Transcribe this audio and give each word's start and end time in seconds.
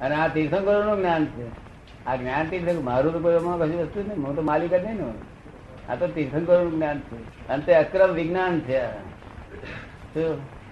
અને 0.00 0.14
આ 0.14 0.28
તીર્થંકરો 0.28 0.82
નું 0.84 0.98
જ્ઞાન 0.98 1.24
છે. 1.26 1.46
આ 2.06 2.16
જ્ઞાન 2.16 2.48
તીર્થંકર 2.48 2.80
મારું 2.80 3.12
તો 3.12 3.18
કોઈ 3.18 3.34
એમાં 3.34 3.58
કશું 3.58 3.80
વસ્તુ 3.80 4.00
નહીં. 4.00 4.26
હું 4.26 4.36
તો 4.36 4.42
માલિક 4.42 4.70
જ 4.70 4.84
નહીં 4.84 4.96
ને 4.96 5.12
આ 5.88 5.94
તો 5.94 6.06
તીર્થંકરો 6.06 6.62
નું 6.62 6.72
જ્ઞાન 6.72 7.00
છે. 7.00 7.48
અને 7.48 7.62
તે 7.64 7.74
અક્રમ 7.74 8.12
વિજ્ઞાન 8.12 8.60
છે. 8.60 8.80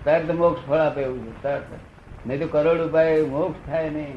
તરત 0.05 0.31
મોક્ષ 0.31 0.69
ફળ 0.69 0.77
આપે 0.77 1.03
એવું 1.03 1.35
છે. 1.35 1.43
તરત 1.43 1.63
નહીં 2.27 2.41
તો 2.41 2.47
કરોડ 2.47 2.81
ઉપાય 2.81 3.23
મોક્ષ 3.23 3.71
થાય 3.71 3.91
નહીં. 3.91 4.15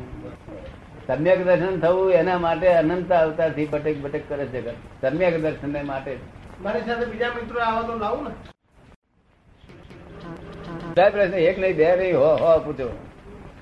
સમ્યક 1.08 1.46
દર્શન 1.46 1.80
થવું 1.80 2.12
એના 2.12 2.38
માટે 2.38 2.68
અનંત 2.68 3.12
અવતારથી 3.14 3.66
બટેક 3.66 4.02
બટેક 4.02 4.30
કરે 4.30 4.46
છે. 4.46 4.72
સમ્યક 5.02 5.42
દર્શન 5.42 5.88
માટે 5.88 6.18
મારી 6.62 6.82
સાથે 6.82 7.06
બીજા 7.06 7.28
મિત્રો 7.28 7.62
આવો 7.62 7.84
તો 7.84 8.00
લાવું 8.00 8.24
ને. 8.24 8.36
બધા 10.90 11.10
પ્રશ્ન. 11.10 11.34
એક 11.34 11.60
નહીં 11.60 11.76
બે 11.76 11.96
નહીં. 11.96 12.18
હો 12.18 12.36
હો 12.36 12.60
પૂછો. 12.60 13.05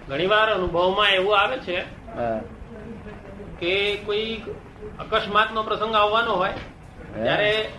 ઘણીવાર 0.09 0.49
અનુભવમાં 0.49 1.09
એવું 1.09 1.39
આવે 1.39 1.57
છે 1.57 1.77
કે 3.59 3.96
કોઈ 4.05 4.41
અકસ્માતનો 5.00 5.64
પ્રસંગ 5.64 5.95
આવવાનો 5.95 6.33
હોય 6.33 6.54
ત્યારે 7.23 7.69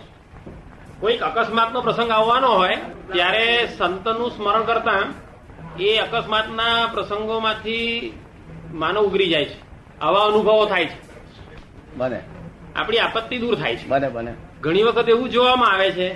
કોઈક 0.99 1.21
અકસ્માતનો 1.21 1.81
પ્રસંગ 1.81 2.09
આવવાનો 2.09 2.47
હોય 2.47 2.75
ત્યારે 3.13 3.67
સંતનું 3.77 4.31
સ્મરણ 4.31 4.63
કરતા 4.63 5.03
એ 5.79 5.97
અકસ્માતના 5.97 6.87
પ્રસંગોમાંથી 6.93 8.13
માનવ 8.73 9.01
ઉગરી 9.01 9.29
જાય 9.29 9.45
છે. 9.45 9.57
આવા 10.01 10.25
અનુભવો 10.25 10.65
થાય 10.65 10.85
છે. 10.85 10.97
બને. 11.97 12.19
આપણી 12.75 12.97
આપત્તિ 12.97 13.37
દૂર 13.37 13.55
થાય 13.55 13.75
છે. 13.75 13.87
બને 13.87 14.09
બને. 14.09 14.33
ઘણી 14.61 14.83
વખત 14.83 15.09
એવું 15.09 15.29
જોવામાં 15.29 15.73
આવે 15.73 15.91
છે 15.91 16.09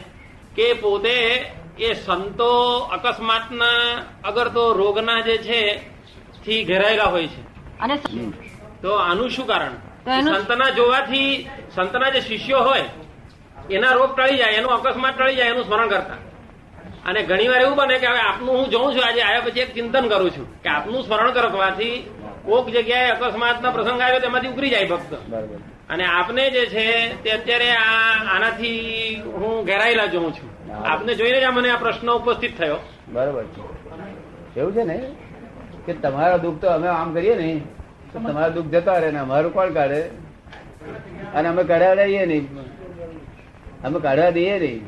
કે 0.55 0.73
પોતે 0.73 1.45
એ 1.79 1.93
સંતો 1.93 2.77
અકસ્માતના 2.77 4.03
અગર 4.23 4.48
તો 4.48 4.73
રોગના 4.73 5.21
જે 5.21 5.37
છે 5.37 5.81
થી 6.49 6.63
ઘેરાયેલા 6.70 7.09
હોય 7.13 7.27
છે. 7.34 7.41
અને 7.84 7.95
તો 8.81 8.91
આનું 9.07 9.30
શું 9.35 9.48
કારણ? 9.48 9.76
સંતના 10.07 10.70
જોવાથી 10.70 11.49
સંતના 11.76 12.10
જે 12.10 12.21
શિષ્યો 12.21 12.63
હોય 12.70 12.85
એના 13.70 13.93
રોગ 13.93 14.12
ટળી 14.15 14.37
જાય 14.37 14.54
એનું 14.60 14.71
અકસ્માત 14.77 15.18
ટળી 15.18 15.35
જાય 15.35 15.49
એનું 15.49 15.65
સ્મરણ 15.65 15.90
કરતા. 15.90 16.20
અને 17.07 17.20
ઘણી 17.23 17.48
વાર 17.48 17.62
એવું 17.62 17.76
બને 17.77 17.98
કે 17.99 18.07
હવે 18.07 18.20
આપનું 18.20 18.55
હું 18.57 18.70
જોઉં 18.70 18.93
છું 18.96 19.04
આજે 19.07 19.21
આવ્યા 19.21 19.41
પછી 19.41 19.60
એક 19.60 19.73
ચિંતન 19.73 20.07
કરું 20.07 20.32
છું 20.32 20.48
કે 20.63 20.70
આપનું 20.70 21.04
સ્મરણ 21.04 21.32
કરવાથી 21.32 21.96
કોક 22.46 22.68
જગ્યાએ 22.70 23.12
અકસ્માતના 23.12 23.71
પ્રસંગ 23.71 24.01
આવ્યો 24.01 24.20
તેમાંથી 24.20 24.48
ઉકરી 24.48 24.70
જાય 24.70 24.88
ભક્ત. 24.88 25.13
અને 25.90 26.05
આપને 26.05 26.43
જે 26.49 26.66
છે 26.66 26.85
તે 27.23 27.29
અત્યારે 27.32 27.70
આ 27.71 28.35
આનાથી 28.35 29.21
હું 29.40 29.66
ઘેરાયેલા 29.66 30.05
જોઉં 30.05 30.34
છું. 30.34 30.49
આપને 30.85 31.16
જોઈને 31.16 31.40
જ 31.41 31.45
મને 31.45 31.70
આ 31.71 31.77
પ્રશ્ન 31.77 32.10
ઉપસ્થિત 32.12 32.57
થયો. 32.57 32.77
બરોબર 33.07 33.45
એવું 34.57 34.73
છે 34.73 34.84
ને? 34.84 34.98
કે 35.90 35.93
તમારા 36.05 36.41
દુઃખ 36.45 36.59
તો 36.63 36.73
અમે 36.77 36.87
આમ 36.87 37.13
કરીએ 37.13 37.35
ને 37.35 37.51
તો 38.13 38.20
તમારા 38.20 38.49
દુઃખ 38.57 38.73
જતા 38.73 38.98
રહે 39.04 39.12
ને 39.12 39.20
અમારું 39.20 39.54
કોણ 39.54 39.73
કાઢે? 39.73 40.01
અને 41.35 41.48
અમે 41.49 41.63
કાઢવા 41.63 41.95
દઈએ 42.01 42.26
નહીં. 42.26 42.45
અમે 43.84 43.99
કાઢવા 43.99 44.32
દઈએ 44.32 44.60
નહીં. 44.60 44.84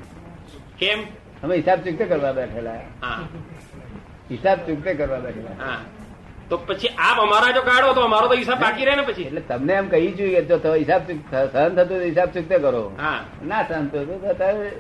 કેમ? 0.78 1.00
અમે 1.44 1.54
હિસાબ 1.56 1.80
ચૂકતે 1.88 2.06
કરવા 2.12 2.34
બેઠેલા. 2.34 2.78
હિસાબ 4.32 4.58
ચૂકતે 4.68 4.92
કરવા 4.94 5.20
બેઠેલા. 5.20 5.80
તો 6.50 6.58
પછી 6.58 6.94
આપ 7.10 7.18
અમારા 7.26 7.52
જો 7.52 7.62
કાઢો 7.62 7.94
તો 7.94 8.02
અમારો 8.02 8.28
તો 8.28 8.38
હિસાબ 8.42 8.60
બાકી 8.60 8.86
રહે 8.86 8.96
ને 8.96 9.04
પછી? 9.04 9.24
એટલે 9.24 9.42
તમને 9.42 9.74
એમ 9.74 9.88
કહી 9.88 10.12
જોઈએ 10.12 10.42
જો 10.52 10.58
તો 10.58 10.74
હિસાબ 10.74 11.02
સહન 11.10 11.70
થતું 11.70 11.88
તો 11.88 12.04
હિસાબ 12.10 12.30
ચૂકતે 12.30 12.58
કરો. 12.58 12.84
હા. 13.00 13.20
ના 13.46 13.64
સહન 13.64 13.88
થતું 13.88 14.22
તો 14.22 14.34
તારે 14.34 14.72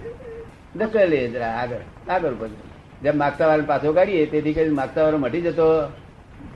ધકેલીએ 0.76 1.26
જરા 1.30 1.56
આગળ. 1.64 1.84
આગળ 2.10 2.34
પછી 2.34 2.70
જેમ 3.04 3.18
માગતા 3.18 3.48
વાળા 3.48 3.72
પાછો 3.74 3.94
કાઢીએ 3.94 4.26
તેથી 4.36 4.54
કરી 4.54 4.78
માગતા 4.82 5.04
વાળો 5.04 5.18
મટી 5.18 5.42
જતો. 5.42 5.68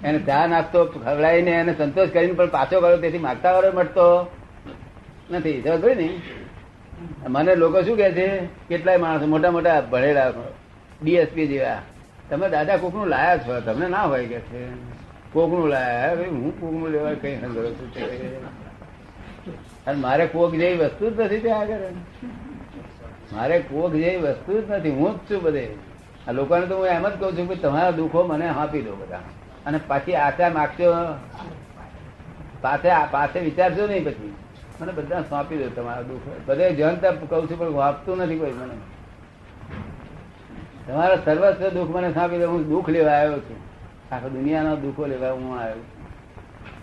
એને 0.06 0.20
ચા 0.20 0.48
નાસ્તો 0.48 0.86
ખવડાવીને 0.86 1.52
એને 1.52 1.73
સંતોષ 1.78 2.09
કરીને 2.09 2.34
પણ 2.34 2.50
પાછો 2.50 2.81
કર્યો 2.81 2.98
તેથી 2.98 3.17
માગતા 3.17 3.52
વાળો 3.52 3.72
મટતો 3.72 4.31
નથી. 5.31 5.61
પડી 5.61 5.95
ને? 5.95 6.22
મને 7.28 7.56
લોકો 7.56 7.81
શું 7.81 7.98
કે 7.98 8.11
છે? 8.11 8.45
કેટલાય 8.45 8.98
માણસો, 8.98 9.26
મોટા 9.26 9.52
મોટા 9.52 9.82
ભણેલા 9.82 10.30
ડીએસપી 11.04 11.48
જેવા. 11.48 11.82
તમે 12.30 12.49
દાદા 12.49 12.77
કોકનું 12.77 13.08
લાયા 13.08 13.38
છો? 13.38 13.60
તમને 13.60 13.88
ના 13.88 14.04
હોય 14.04 14.26
કે 14.26 14.39
છે? 14.39 14.67
કોકનું 15.33 15.67
લાયા? 15.67 16.15
ભાઈ, 16.15 16.26
હું 16.26 16.61
કોકનું 16.61 16.89
લેવા 16.89 17.14
કઈ 17.14 17.42
સંગ્રહ 17.42 17.65
છું. 17.65 17.94
તે. 17.94 18.02
અને 19.88 19.98
મારે 19.99 20.27
કોક 20.27 20.52
જેવી 20.52 20.77
વસ્તુ 20.77 21.10
જ 21.10 21.20
નથી 21.20 21.39
ત્યાં 21.39 21.60
આગળ. 21.60 21.76
મારે 23.33 23.60
કોક 23.60 23.92
જેવી 23.92 24.17
વસ્તુ 24.17 24.61
જ 24.61 24.71
નથી. 24.71 24.89
હું 24.89 25.15
જ 25.15 25.17
છું 25.17 25.42
બધે. 25.42 25.70
આ 26.27 26.32
લોકોને 26.32 26.65
તો 26.65 26.77
હું 26.77 26.88
એમ 26.88 27.10
જ 27.10 27.11
કઉ 27.11 27.32
છું 27.32 27.49
કે 27.49 27.55
તમારા 27.55 27.92
દુઃખો 27.92 28.23
મને 28.23 28.49
આપી 28.49 28.82
દો 28.82 28.95
બધા. 28.95 29.20
અને 29.65 29.80
પાછી 29.87 30.15
આશા 30.15 30.49
માગશો, 30.49 31.15
પાસે 32.61 32.89
પાસે 33.11 33.39
વિચારશો 33.39 33.87
નહીં 33.87 34.05
પછી. 34.05 34.33
મને 34.81 34.92
બધા 34.92 35.21
સોંપી 35.21 35.58
દો 35.58 35.70
તમારો 35.70 36.03
દુઃખ. 36.03 36.21
બધે 36.45 36.73
જનતા 36.73 37.11
કહું 37.11 37.52
છું, 37.52 37.59
પણ 37.59 37.71
વાપતું 37.71 38.17
નથી 38.17 38.37
કોઈ 38.37 38.52
મને. 38.52 38.73
તમારા 40.87 41.15
સર્વસ્વ 41.15 41.70
દુઃખ 41.70 41.95
મને 41.95 42.14
સોંપી 42.14 42.37
દો. 42.37 42.48
હું 42.48 42.67
દુઃખ 42.67 42.89
લેવા 42.89 43.11
આવ્યો 43.11 43.39
છું. 43.39 43.58
આખા 44.11 44.27
દુનિયાના 44.27 44.76
દુઃખો 44.76 45.05
લેવા 45.05 45.31
હું 45.31 45.59
આવ્યો 45.59 45.76
છું. 45.76 45.95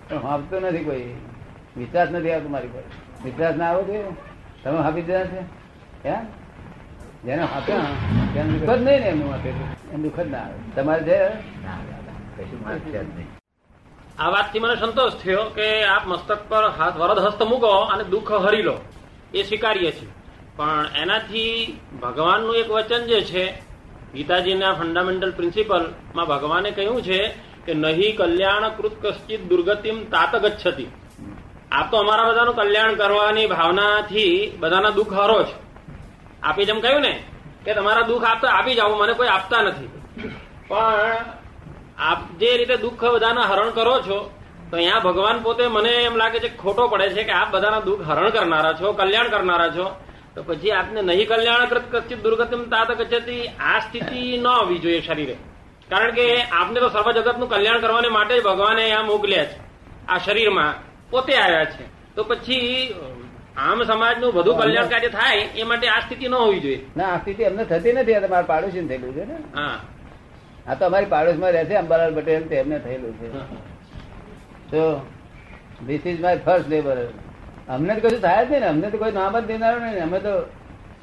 પણ 0.09 0.28
આપતો 0.31 0.60
નથી 0.60 0.84
કોઈ. 0.84 1.14
વિશ્વાસ 1.76 2.10
નથી 2.10 2.32
આવતો 2.32 2.49
મારી 2.49 2.69
પર. 2.69 2.82
વિશ્વાસ 3.25 3.56
ના 3.56 3.70
આવો 3.70 3.82
જોઈએ 3.82 4.04
તમે 4.64 4.78
હાપી 4.78 5.03
દીધા 5.03 5.25
છે? 5.25 5.41
હે? 6.09 6.16
જેને 7.25 7.43
હાપ્યા 7.43 7.76
તેને 8.34 8.59
દુઃખ 8.59 8.70
જ 8.70 8.82
નહીં 8.82 9.00
ને 9.00 9.06
એમનું 9.06 9.31
માટે 9.31 9.49
એમ 9.93 10.03
દુઃખ 10.03 10.20
જ 10.20 10.31
ના 10.31 10.38
આવે. 10.38 10.54
તમારે 10.76 11.03
છે 11.03 11.28
છે? 11.28 12.12
આ 14.19 14.31
વાતથી 14.31 14.60
મને 14.60 14.76
સંતોષ 14.76 15.15
થયો 15.22 15.44
કે 15.56 15.66
આપ 15.84 16.04
મસ્તક 16.06 16.41
પર 16.48 16.65
હાથ 16.78 16.97
વરદ 16.97 17.19
હસ્ત 17.19 17.43
મૂકો 17.43 17.70
અને 17.93 18.04
દુઃખ 18.04 18.32
હરી 18.44 18.62
લો. 18.62 18.76
એ 19.34 19.43
સ્વીકારીએ 19.43 19.91
છીએ 19.93 20.12
પણ 20.56 20.87
એનાથી 21.03 21.54
ભગવાનનું 22.03 22.56
એક 22.56 22.69
વચન 22.70 23.03
જે 23.10 23.19
છે, 23.25 23.44
ગીતાજીના 24.15 24.72
ફંડામેન્ટલ 24.72 25.32
પ્રિન્સિપલમાં 25.32 26.26
ભગવાને 26.26 26.70
કહ્યું 26.70 27.03
છે 27.03 27.20
કે 27.66 27.72
નહીં 27.75 28.16
કલ્યાણ 28.16 28.69
કૃત 28.76 28.94
કશ્ચિત 29.03 29.43
દુર્ગતિમ 29.49 29.97
તાત 30.04 30.32
ગચ્છતી. 30.37 30.91
આપ 31.72 31.87
તો 31.91 31.97
અમારા 31.97 32.31
બધાનું 32.31 32.54
કલ્યાણ 32.54 32.94
કરવાની 32.94 33.47
ભાવનાથી 33.47 34.34
બધાના 34.60 34.91
દુઃખ 34.91 35.12
હરો 35.12 35.38
છો. 35.43 35.56
આપે 36.43 36.62
જેમ 36.64 36.81
કહ્યું 36.81 37.03
ને 37.03 37.14
કે 37.64 37.70
તમારા 37.75 38.09
દુઃખ 38.10 38.25
આપતા 38.25 38.53
આપી 38.56 38.75
જાઓ 38.75 38.97
મને 38.99 39.12
કોઈ 39.12 39.28
આપતા 39.28 39.62
નથી. 39.62 39.91
પણ 40.69 41.41
આપ 42.10 42.20
જે 42.40 42.50
રીતે 42.56 42.76
દુઃખ 42.76 43.04
બધાના 43.14 43.48
હરણ 43.50 43.70
કરો 43.70 43.96
છો 44.00 44.18
તો 44.70 44.76
અહીંયા 44.76 44.98
ભગવાન 44.98 45.38
પોતે 45.38 45.64
મને 45.66 45.92
એમ 46.06 46.16
લાગે 46.16 46.38
છે 46.38 46.50
ખોટો 46.56 46.88
પડે 46.88 47.08
છે 47.08 47.22
કે 47.24 47.32
આપ 47.32 47.48
બધાના 47.54 47.80
દુઃખ 47.80 48.02
હરણ 48.08 48.30
કરનારા 48.30 48.72
છો 48.72 48.92
કલ્યાણ 48.92 49.28
કરનારા 49.28 49.70
છો. 49.76 49.86
તો 50.34 50.42
પછી 50.42 50.70
આપને 50.70 51.00
નહીં 51.02 51.28
કલ્યાણ 51.28 51.68
કૃત 51.68 51.86
કચ્છિત 51.92 52.20
દુર્ગતિમ 52.22 52.62
તાત 52.64 52.90
ગચ્છતિ 52.98 53.38
આ 53.70 53.78
સ્થિતિ 53.78 54.38
ન 54.38 54.46
આવવી 54.46 54.78
જોઈએ 54.78 55.00
શરીરે. 55.00 55.36
કારણ 55.90 56.10
કે 56.10 56.26
આપને 56.42 56.78
તો 56.80 56.88
સર્વ 56.88 57.08
જગતનું 57.12 57.48
કલ્યાણ 57.48 57.80
કરવાને 57.80 58.08
માટે 58.08 58.34
જ 58.38 58.42
ભગવાને 58.42 58.84
આ 58.92 59.02
મોકલ્યા 59.02 59.44
છે. 59.44 59.56
આ 60.08 60.19
શરીરમાં 60.19 60.74
પોતે 61.10 61.32
આવ્યા 61.36 61.64
છે. 61.64 61.84
તો 62.16 62.24
પછી 62.24 62.94
આમ 63.56 63.78
સમાજનું 63.84 64.30
બધું 64.34 64.54
કલ્યાણ 64.58 64.88
કાર્ય 64.88 65.08
થાય 65.08 65.42
એ 65.56 65.64
માટે 65.64 65.86
આ 65.88 66.00
સ્થિતિ 66.00 66.28
ન 66.28 66.34
હોવી 66.34 66.60
જોઈએ. 66.60 66.80
ના 66.96 67.10
આ 67.14 67.19
સ્થિતિ 67.19 67.42
અમને 67.44 67.64
થતી 67.64 67.92
નથી 67.92 68.14
આ 68.14 68.22
તમારા 68.26 68.42
પાડોશી 68.42 68.86
થયેલું 68.88 69.12
છે 69.14 69.24
ને. 69.24 69.36
હા. 69.54 69.76
આ 70.69 70.75
તો 70.78 70.83
અમારી 70.89 71.12
પાડોશમાં 71.15 71.53
રહે 71.56 71.65
છે 71.71 71.75
અંબાલાલ 71.83 72.15
પટેલ 72.19 72.45
તેમને 72.53 72.77
થયેલું 72.84 73.15
છે. 73.21 73.28
તો 74.71 74.83
this 75.87 76.05
is 76.11 76.21
my 76.25 76.39
first 76.47 76.69
labour 76.75 76.97
અમને 77.69 77.93
તો 77.95 78.00
કશું 78.05 78.23
થાય 78.27 78.43
જ 78.47 78.50
નહીં 78.50 78.62
ને 78.65 78.69
અમને 78.73 78.87
તો 78.93 78.97
કોઈ 79.03 79.15
નામ 79.21 79.34
જ 79.41 79.45
દેનારો 79.53 79.78
નહીં 79.84 80.03
અમે 80.09 80.19
તો 80.27 80.33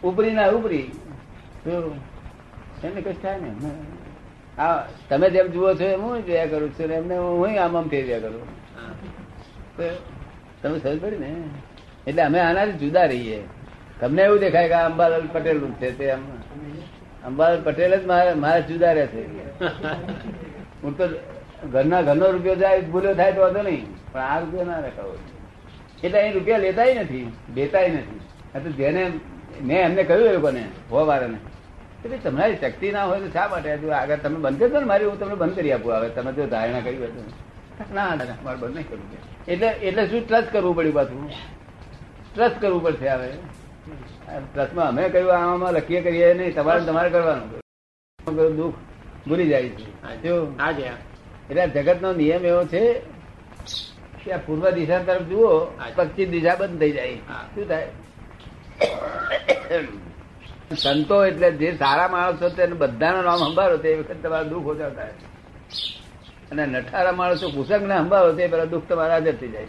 ઉપરી 0.09 0.35
ના 0.39 0.49
ઉપરી. 0.57 0.87
તો 1.63 1.71
એમને 2.87 3.01
કશું 3.01 3.21
થાય 3.23 3.37
ને 3.43 3.49
આ 4.65 4.77
તમે 5.09 5.27
જેમ 5.35 5.47
જુઓ 5.53 5.69
છો 5.79 5.85
એમ 5.95 6.01
હું 6.07 6.25
જોયા 6.27 6.51
કરું 6.51 6.71
છું 6.77 6.91
એમને 6.99 7.15
હું 7.17 7.51
આમ 7.65 7.73
આમ 7.79 7.87
ફેર્યા 7.93 8.23
કરું. 8.23 8.47
તમે 10.61 10.77
સમજ 10.83 10.97
પડી 11.03 11.21
ને. 11.23 11.29
એટલે 12.07 12.21
અમે 12.27 12.39
આનાથી 12.47 12.79
જુદા 12.83 13.07
રહીએ. 13.11 13.39
તમને 13.99 14.21
એવું 14.27 14.39
દેખાય 14.43 14.67
કે 14.71 14.77
અંબાલાલ 14.89 15.25
પટેલનું 15.33 15.73
છે 15.81 15.89
તે 15.97 16.05
આમ. 16.13 16.23
અંબાલાલ 17.27 17.61
પટેલ 17.67 17.93
જ 18.01 18.03
મારા 18.11 18.35
મારા 18.43 18.67
જુદા 18.69 18.93
રહે 18.97 19.05
છે. 19.13 19.21
હું 20.83 20.93
તો 20.97 21.05
ઘરના 21.73 22.01
ઘરનો 22.07 22.25
રૂપિયો 22.35 22.57
જાય, 22.63 22.81
ભૂલ્યો 22.93 23.15
થાય 23.19 23.33
તો 23.35 23.41
વાંધો 23.45 23.61
નહીં. 23.67 23.83
પણ 24.13 24.23
આ 24.31 24.39
રૂપિયો 24.43 24.65
ના 24.71 24.79
રખાવો 24.85 25.13
એટલે 26.03 26.17
અહીં 26.21 26.33
રૂપિયા 26.37 26.65
લેતાય 26.65 26.93
નથી, 27.03 27.27
દેતાય 27.55 27.89
નથી. 27.95 28.73
જેને 28.79 29.01
મેં 29.67 29.79
એમને 29.85 30.03
કહ્યું 30.09 30.27
એ 30.29 30.33
લોકોને, 30.37 30.63
હોવાવાળાને 30.91 31.39
એટલે 32.03 32.17
તમારી 32.25 32.57
શક્તિ 32.61 32.87
ના 32.95 33.05
હોય 33.09 33.21
તો 33.25 33.29
શા 33.35 33.47
માટે? 33.51 33.69
આગળ 33.99 34.19
તમે 34.23 34.37
બંધ 34.45 34.59
કરશો 34.61 34.79
ને 34.79 34.87
મારી, 34.91 35.09
હું 35.11 35.19
તમને 35.21 35.35
બંધ 35.41 35.55
કરી 35.59 35.73
આપું. 35.75 35.91
હવે 35.97 36.09
તમે 36.17 36.31
જો 36.37 36.43
ધારણા 36.53 36.83
કરી 36.85 36.99
હોય 37.01 37.11
ના 37.95 38.15
ના 38.19 38.35
મારે 38.45 38.57
બંધ 38.61 38.75
નહીં 38.75 38.87
કરવું. 38.89 39.07
એટલે 39.51 39.67
એટલે 39.87 40.03
શું 40.09 40.21
ટ્રસ્ટ 40.27 40.49
કરવું 40.53 40.73
પડ્યું 40.77 40.95
પાછું? 40.99 41.19
ટ્રસ્ટ 42.33 42.57
કરવું 42.61 42.81
પડશે 42.85 43.09
હવે. 43.15 43.29
ટ્રસ્ટમાં 44.53 44.87
અમે 44.87 45.09
કહ્યું 45.09 45.33
આમાં 45.35 45.73
લખીએ 45.73 46.01
કરીએ 46.01 46.33
નહીં 46.33 46.55
તમારે 46.55 46.85
તમારે 46.85 47.09
કરવાનું. 47.09 48.55
દુઃખ 48.55 48.73
ભૂલી 49.27 49.47
જાય 49.47 49.69
છે. 49.69 49.87
એટલે 51.49 51.67
જગત 51.67 51.77
જગતનો 51.77 52.13
નિયમ 52.13 52.45
એવો 52.45 52.63
છે 52.63 53.01
કે 54.23 54.31
આ 54.31 54.37
પૂર્વ 54.37 54.69
દિશા 54.69 54.99
તરફ 54.99 55.21
જુઓ. 55.21 55.65
પશ્ચિમ 55.95 56.31
દિશા 56.31 56.55
બંધ 56.55 56.79
થઈ 56.79 56.91
જાય. 56.91 57.15
શું 57.55 57.67
થાય? 57.67 57.87
સંતો 60.77 61.25
એટલે 61.25 61.51
જે 61.51 61.71
સારા 61.75 62.07
માણસો 62.07 62.49
તેને 62.49 62.73
બધાનું 62.73 63.23
નામ 63.23 63.37
સંભાળો 63.37 63.77
તે 63.77 63.95
વખત 63.95 64.15
તમારું 64.23 64.49
દુઃખ 64.49 64.65
ઓછા 64.65 64.89
થાય. 64.89 65.11
અને 66.51 66.65
નઠારા 66.65 67.11
માણસો 67.11 67.49
કુસંગ 67.49 67.87
ને 67.87 67.97
સંભાળો 67.97 68.33
તે 68.33 68.47
પેલા 68.47 68.65
દુઃખ 68.65 68.83
તમારા 68.89 69.13
હાજર 69.13 69.35
થઈ 69.35 69.47
જાય. 69.47 69.65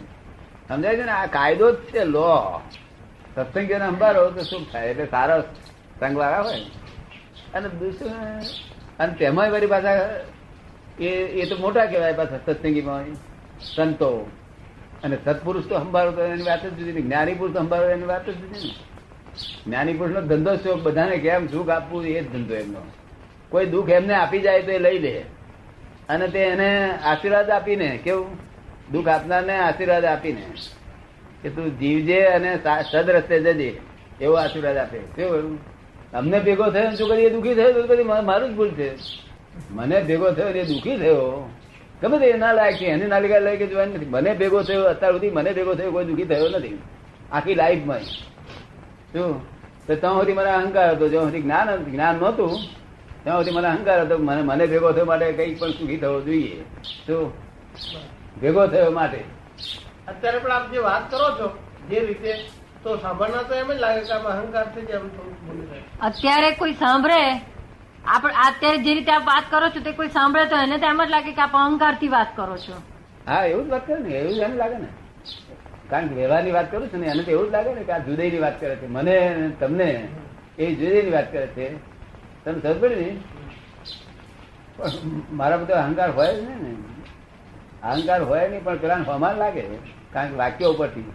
સમજાય 0.67 0.95
છે 0.95 1.03
ને? 1.03 1.11
આ 1.11 1.25
કાયદો 1.25 1.71
જ 1.71 1.75
છે 1.75 2.03
લો 2.05 2.61
સત્સંગીઓને 3.35 3.85
સંભાળો 3.85 4.29
તો 4.29 4.43
શું 4.43 4.71
થાય? 4.71 4.87
એટલે 4.87 5.05
સારો 5.05 5.41
સંગ 5.99 6.17
વાળા 6.17 6.41
હોય. 6.41 6.61
અને 7.53 7.69
અને 8.99 9.13
તેમાં 9.13 9.51
મારી 9.51 9.67
પાછા 9.67 10.09
એ 10.99 11.07
એ 11.09 11.49
તો 11.49 11.57
મોટા 11.57 11.85
કહેવાય 11.85 12.13
પાછા 12.13 12.37
સત્સંગીમાં. 12.37 13.05
સંતો. 13.75 14.31
અને 15.03 15.17
સત્પુરુષ 15.25 15.65
તો 15.65 15.77
સંભાળો 15.79 16.11
તો 16.11 16.23
એની 16.23 16.43
વાત 16.43 16.65
જ 16.65 16.73
જુદી 16.73 16.91
ને 16.91 17.01
જ્ઞાની 17.01 17.33
પુરુષ 17.33 17.57
સંભાળો 17.57 17.89
એની 17.89 18.03
વાત 18.03 18.29
જ 18.29 18.35
જુદી 18.35 18.67
ને 18.67 18.73
જ્ઞાની 19.65 19.93
પુરુષ 19.93 20.15
નો 20.15 20.21
ધંધો 20.21 20.55
શું? 20.55 20.83
બધાને 20.83 21.17
કેમ 21.17 21.47
સુખ 21.47 21.69
આપવું? 21.69 22.05
એ 22.05 22.21
જ 22.21 22.31
ધંધો 22.31 22.55
એમનો. 22.55 22.79
કોઈ 23.49 23.65
દુઃખ 23.65 23.89
એમને 23.89 24.13
આપી 24.13 24.39
જાય 24.39 24.61
તો 24.61 24.71
એ 24.71 24.79
લઈ 24.79 24.99
લે. 24.99 25.23
અને 26.09 26.27
તે 26.27 26.39
એને 26.39 26.91
આશીર્વાદ 26.91 27.49
આપીને, 27.49 27.99
કેવું? 28.03 28.37
દુઃખ 28.91 29.07
આપનારને 29.07 29.57
આશીર્વાદ 29.57 30.05
આપીને. 30.05 30.45
કે 31.41 31.49
તું 31.49 31.79
જીવજે 31.79 32.21
અને 32.21 32.59
સદ 32.91 33.09
રસ્તે 33.09 33.39
જજે 33.39 33.79
એવો 34.21 34.33
આશીર્વાદ 34.33 34.77
આપે. 34.77 34.99
કેવું 35.15 35.59
અમને 36.13 36.39
ભેગો 36.39 36.69
થયો 36.69 36.89
શું 36.89 37.09
કરીએ 37.09 37.29
દુઃખી 37.29 37.55
થયો, 37.55 37.71
તો 37.71 37.83
કદી 37.83 38.03
મારું 38.03 38.49
જ 38.49 38.55
ભૂલ 38.55 38.69
છે. 38.69 38.95
મને 39.71 40.03
ભેગો 40.03 40.31
થયો 40.31 40.47
એ 40.47 40.63
દુઃખી 40.63 40.97
થયો. 40.97 41.49
ગમે 42.01 42.19
તે 42.19 42.37
ના 42.37 42.51
લાયક 42.53 42.75
છે, 42.75 42.85
એની 42.85 43.05
નાલિકા 43.05 43.39
લાયક 43.39 43.69
જોવાની 43.69 43.93
નથી. 43.93 44.05
મને 44.05 44.33
ભેગો 44.33 44.61
થયો, 44.63 44.83
અત્યાર 44.83 45.11
સુધી 45.11 45.29
મને 45.29 45.53
ભેગો 45.53 45.73
થયો, 45.73 45.91
કોઈ 45.91 46.05
દુઃખી 46.05 46.25
થયો 46.25 46.49
નથી. 46.49 46.79
આખી 47.31 47.55
લાઈફમાં. 47.55 47.99
શું? 47.99 49.43
તો 49.87 49.95
ત્યાં 49.95 50.13
સુધી 50.13 50.33
મને 50.33 50.49
અહંકાર 50.49 50.91
હતો. 50.91 51.07
જ્યાં 51.07 51.23
સુધી 51.23 51.41
જ્ઞાન 51.41 51.91
જ્ઞાન 51.91 52.15
નહોતું, 52.15 52.49
ત્યાં 53.23 53.43
સુધી 53.43 53.57
મને 53.57 53.67
અહંકાર 53.67 54.01
હતો 54.01 54.17
મને 54.17 54.41
મને 54.41 54.65
ભેગો 54.67 54.91
થયો 54.91 55.05
માટે 55.05 55.31
કંઈક 55.31 55.59
પણ 55.59 55.71
સુખી 55.71 55.97
થવો 55.97 56.21
જોઈએ. 56.21 56.63
શું? 57.07 57.33
ભેગો 58.41 58.67
થયો 58.67 58.91
માટે. 58.91 59.23
અત્યારે 60.11 60.39
પણ 60.39 60.53
આપ 60.53 60.65
જે 60.71 60.79
વાત 60.81 61.03
કરો 61.09 61.27
છો 61.37 61.47
જે 61.87 61.99
રીતે 62.01 62.33
તો 62.83 62.97
સાંભળના 62.99 63.43
તો 63.45 63.53
એમ 63.55 63.69
જ 63.69 63.79
લાગે 63.79 64.01
કે 64.03 64.13
આમ 64.13 64.25
અહંકાર 64.27 64.67
છે 64.73 64.81
જે 64.83 64.97
અત્યારે 66.01 66.49
કોઈ 66.55 66.75
સાંભળે? 66.75 67.21
આપણે 68.05 68.33
અત્યારે 68.43 68.81
જે 68.81 68.95
રીતે 68.95 69.11
આપ 69.13 69.25
વાત 69.25 69.45
કરો 69.49 69.69
છો 69.69 69.81
તે 69.81 69.93
કોઈ 69.93 70.11
સાંભળે 70.11 70.45
તો 70.49 70.59
એને 70.59 70.77
તો 70.77 70.87
એમ 70.87 71.01
જ 71.01 71.09
લાગે 71.09 71.31
કે 71.33 71.43
આપ 71.43 71.55
અહંકારથી 71.57 72.11
વાત 72.11 72.29
કરો 72.35 72.55
છો. 72.59 72.75
હા 73.27 73.43
એવું 73.45 73.65
જ 73.65 73.71
વાત 73.71 73.85
કરે 73.85 73.97
ને 73.99 74.11
એવું 74.15 74.33
જ 74.33 74.41
એમ 74.41 74.53
લાગે 74.57 74.77
ને. 74.77 74.89
કારણ 75.89 76.09
કે 76.09 76.15
વ્યવહારની 76.15 76.53
વાત 76.53 76.67
કરું 76.69 76.89
છું 76.89 77.01
ને 77.01 77.07
એને 77.07 77.23
તો 77.23 77.31
એવું 77.31 77.47
જ 77.47 77.53
લાગે 77.53 77.71
ને 77.71 77.83
કે 77.83 77.93
આ 77.93 78.01
જુદાઈની 78.01 78.41
વાત 78.41 78.55
કરે 78.59 78.75
છે. 78.75 78.87
મને 78.89 79.17
તમને 79.59 79.89
એ 80.57 80.65
જુદાઈની 80.73 81.13
વાત 81.13 81.27
કરે 81.31 81.45
છે. 81.49 81.67
તમે 82.43 82.59
સમજ 82.59 82.75
પડે 82.75 82.95
ને 82.97 83.09
મારા 85.31 85.61
બધો 85.61 85.73
અહંકાર 85.77 86.09
હોય 86.11 86.33
જ 86.35 86.41
ને. 86.41 86.71
અહંકાર 87.83 88.21
હોય 88.23 88.45
નહીં 88.47 88.63
પણ 88.63 88.79
પેલા 88.79 88.99
હમાન 89.09 89.35
લાગે. 89.37 89.65
કારણ 90.13 90.29
કે 90.29 90.35
વાક્યો 90.35 90.69
ઉપરથી 90.69 91.11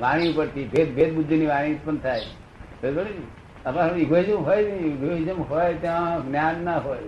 વાણી 0.00 0.32
ઉપરથી 0.32 0.64
ભેદ 0.64 0.94
ભેદ 0.94 1.14
બુદ્ધિની 1.14 1.46
વાણી 1.46 1.74
પણ 1.74 1.96
થાય. 1.96 2.20
ને? 2.84 2.90
અમારું 3.66 3.98
ઇગોઇઝમ 3.98 4.36
હોય 4.36 4.62
ને 4.62 4.70
ઇગોઇઝમ 4.70 5.42
હોય 5.42 5.74
ત્યાં 5.74 6.28
જ્ઞાન 6.28 6.64
ના 6.64 6.78
હોય. 6.78 6.98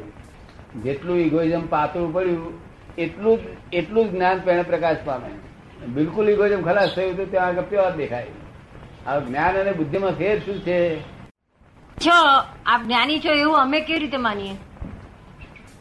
જેટલું 0.82 1.18
ઇગોઇઝમ 1.18 1.66
પાતળું 1.66 2.12
પડ્યું 2.12 2.52
એટલું 2.98 3.38
જ 3.38 3.40
એટલું 3.72 4.08
જ 4.08 4.10
જ્ઞાન 4.10 4.40
પહેણે 4.44 4.62
પ્રકાશ 4.62 4.96
પામે. 5.04 5.30
બિલકુલ 5.86 6.30
ઇગોઇઝમ 6.30 6.62
ખલાસ 6.62 6.94
થયું 6.96 7.16
તો 7.16 7.24
ત્યાં 7.24 7.46
આગળ 7.46 7.62
પ્યોર 7.62 7.90
દેખાય. 7.90 8.26
આ 9.06 9.18
જ્ઞાન 9.18 9.54
અને 9.54 9.72
બુદ્ધિમાં 9.72 10.10
ફેર 10.10 10.38
શું 10.38 10.60
છે? 10.60 11.00
છો 12.06 12.12
આપ 12.66 12.82
જ્ઞાની 12.84 13.18
છો 13.18 13.32
એવું 13.32 13.56
અમે 13.56 13.80
કેવી 13.80 13.98
રીતે 13.98 14.16
માનીએ? 14.16 14.56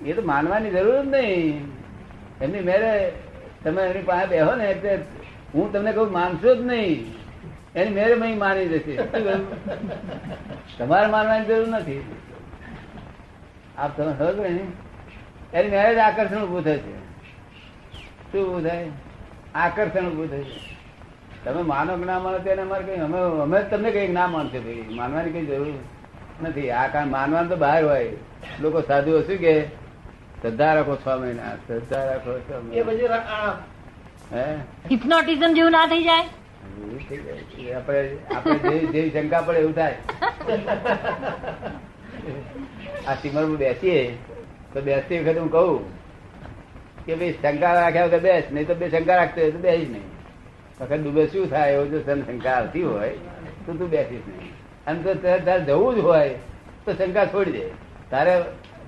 એ 0.05 0.13
તો 0.13 0.21
માનવાની 0.21 0.69
જરૂર 0.69 1.05
જ 1.05 1.07
નહીં. 1.07 1.61
એમની 2.41 2.59
મેરે 2.59 3.13
તમે 3.63 3.83
એની 3.83 4.03
પાસે 4.03 4.25
બેહો 4.25 4.55
ને 4.55 4.65
એટલે 4.65 4.99
હું 5.53 5.71
તમને 5.73 5.91
કહું, 5.91 6.11
માનશો 6.11 6.55
જ 6.55 6.61
નહીં. 6.61 6.99
એની 7.75 7.93
મેરે 7.93 8.15
માની 8.15 8.67
જશે 8.67 8.93
તમારે 10.77 11.07
માનવાની 11.07 11.45
જરૂર 11.45 11.67
નથી. 11.67 12.03
આપ 13.77 13.91
તમે 13.97 14.11
સમજો 14.13 14.43
ને? 14.43 14.65
એની 15.53 15.69
મેરે 15.69 15.91
જ 15.95 15.97
આકર્ષણ 15.97 16.43
ઉભું 16.43 16.63
થશે 16.63 16.93
શું 18.31 18.41
ઉભું 18.47 18.61
થાય? 18.67 18.87
આકર્ષણ 19.55 20.07
ઉભું 20.11 20.27
થશે 20.31 20.59
તમે 21.45 21.61
માનો 21.61 21.97
કે 21.97 22.05
ના 22.05 22.19
માનો 22.19 22.39
તેને 22.39 22.61
અમારે 22.61 22.83
કઈ, 22.83 22.99
અમે 23.07 23.19
અમે 23.43 23.57
તમને 23.71 23.89
કઈ 23.91 24.07
ના 24.07 24.27
માનશે 24.27 24.59
ભાઈ. 24.59 24.85
માનવાની 24.95 25.31
કઈ 25.31 25.45
જરૂર 25.45 25.75
નથી. 26.43 26.71
આ 26.71 26.87
કારણ 26.87 27.07
માનવાનું 27.07 27.49
તો 27.49 27.55
બહાર 27.55 27.83
હોય. 27.83 28.11
લોકો 28.61 28.79
સાધુઓ 28.81 29.21
શું 29.21 29.37
કે 29.37 29.53
શ્રદ્ધા 30.41 30.73
રાખો 30.73 30.95
છ 31.03 31.07
મહિના 31.21 31.55
શ્રદ્ધા 31.67 32.05
રાખો 32.05 32.31
છ 32.39 32.49
હે? 34.33 34.45
હિપ્નોટિઝમ 34.91 35.51
જેવું 35.57 35.75
ના 35.77 35.87
થઈ 35.87 36.03
જાય? 36.05 36.27
આપણે 37.79 37.99
આપણે 38.35 38.71
જેવી 38.93 39.11
શંકા 39.11 39.41
પડે 39.47 39.59
એવું 39.63 39.75
થાય. 39.79 39.97
આ 43.07 43.15
સિમરમાં 43.21 43.57
બેસીએ. 43.63 43.99
તો 44.73 44.81
બેસતી 44.87 45.19
વખતે 45.19 45.39
હું 45.39 45.51
કહું 45.55 45.83
કે 47.05 47.13
ભાઈ 47.19 47.35
શંકા 47.41 47.73
રાખ્યા 47.77 48.07
વગર 48.07 48.21
બેસ 48.27 48.45
નહીં 48.57 48.67
તો 48.67 48.75
બે 48.81 48.89
શંકા 48.89 49.17
રાખતો 49.21 49.39
હોય 49.41 49.51
તો 49.55 49.59
બેસીશ 49.67 49.91
નહીં. 49.93 50.07
વખત 50.79 50.99
ડૂબે 51.03 51.23
શું 51.33 51.49
થાય 51.53 51.73
એવું 51.77 51.91
જો 51.93 51.99
તને 52.09 52.23
શંકા 52.27 52.55
આવતી 52.57 52.83
હોય 52.83 53.11
તો 53.65 53.77
તું 53.79 53.87
બેસીશ 53.95 54.27
નહીં. 54.31 54.53
અને 54.87 54.99
તો 55.03 55.11
તારે 55.23 55.61
જવું 55.69 55.91
જ 55.95 55.99
હોય 56.09 56.35
તો 56.85 56.89
શંકા 56.95 57.27
છોડી 57.35 57.55
દે. 57.57 57.65
તારે 58.11 58.33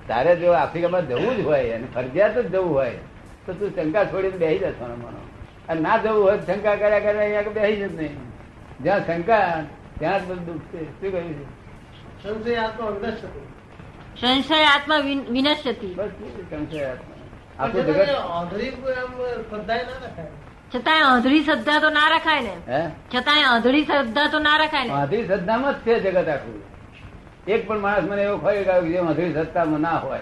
તારે 0.08 0.32
જો 0.42 0.48
આફ્રિકામાં 0.62 1.04
જવું 1.12 1.34
જ 1.38 1.38
હોય 1.50 1.70
અને 1.78 1.86
ફરજિયાત 1.94 2.36
જ 2.42 2.44
જવું 2.56 2.72
હોય 2.80 2.98
તો 3.46 3.50
તું 3.62 3.68
શંકા 3.76 4.04
છોડીને 4.12 4.38
બેસી 4.44 4.60
જશો 4.64 4.84
મનો 4.96 5.20
અને 5.68 5.80
ના 5.80 5.96
જવું 5.96 6.22
હોય 6.22 6.38
શંકા 6.38 6.74
કર્યા 6.76 6.98
કરે 7.00 7.18
અહીંયા 7.18 7.42
બેસી 7.42 7.76
જ 7.76 7.96
નહીં. 7.96 8.16
જ્યાં 8.82 9.06
શંકા 9.06 9.62
ત્યાં 9.98 10.20
જ 10.20 10.28
બધું 10.28 10.46
દુઃખ 10.46 10.62
છે 10.62 10.84
શું 10.84 11.12
કહ્યું 11.12 11.34
છે? 11.34 11.66
સંશય 12.22 12.54
આત્મા 12.56 12.86
અંગત 12.86 13.18
સંશય 14.20 14.64
આત્મા 14.64 14.96
વિન- 14.96 15.30
સંશય 16.50 16.84
આત્મા. 16.84 17.12
છતાંય 20.74 21.42
શ્રદ્ધા 21.42 21.78
તો 21.80 21.90
ના 21.90 22.08
રખાય 22.08 22.40
ને. 22.40 22.90
છતાંય 23.14 23.42
અધળી 23.42 23.84
શ્રદ્ધા 23.84 24.26
તો 24.26 24.38
ના 24.38 24.56
રખાય 24.56 24.84
ને. 24.84 24.90
માધુરી 24.92 25.26
શ્રદ્ધામાં 25.26 25.72
જ 25.72 25.76
છે 25.76 26.00
જગત 26.00 26.28
આખું. 26.28 26.62
એક 27.48 27.68
પણ 27.68 27.78
માણસ 27.78 28.02
મને 28.02 28.22
એવો 28.22 28.38
ખોઈ 28.38 28.64
ગયો 28.64 28.80
કે 28.80 28.88
જે 28.88 29.00
માધુરી 29.00 29.32
શ્રદ્ધામાં 29.32 29.80
ના 29.80 29.98
હોય. 29.98 30.20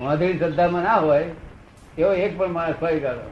માધુરી 0.00 0.38
શ્રદ્ધામાં 0.38 0.82
ના 0.82 0.94
હોય 0.94 1.24
એવો 1.98 2.12
એક 2.12 2.38
પણ 2.38 2.48
માણસ 2.52 2.74
ખોઈ 2.80 3.00
ગયો 3.00 3.30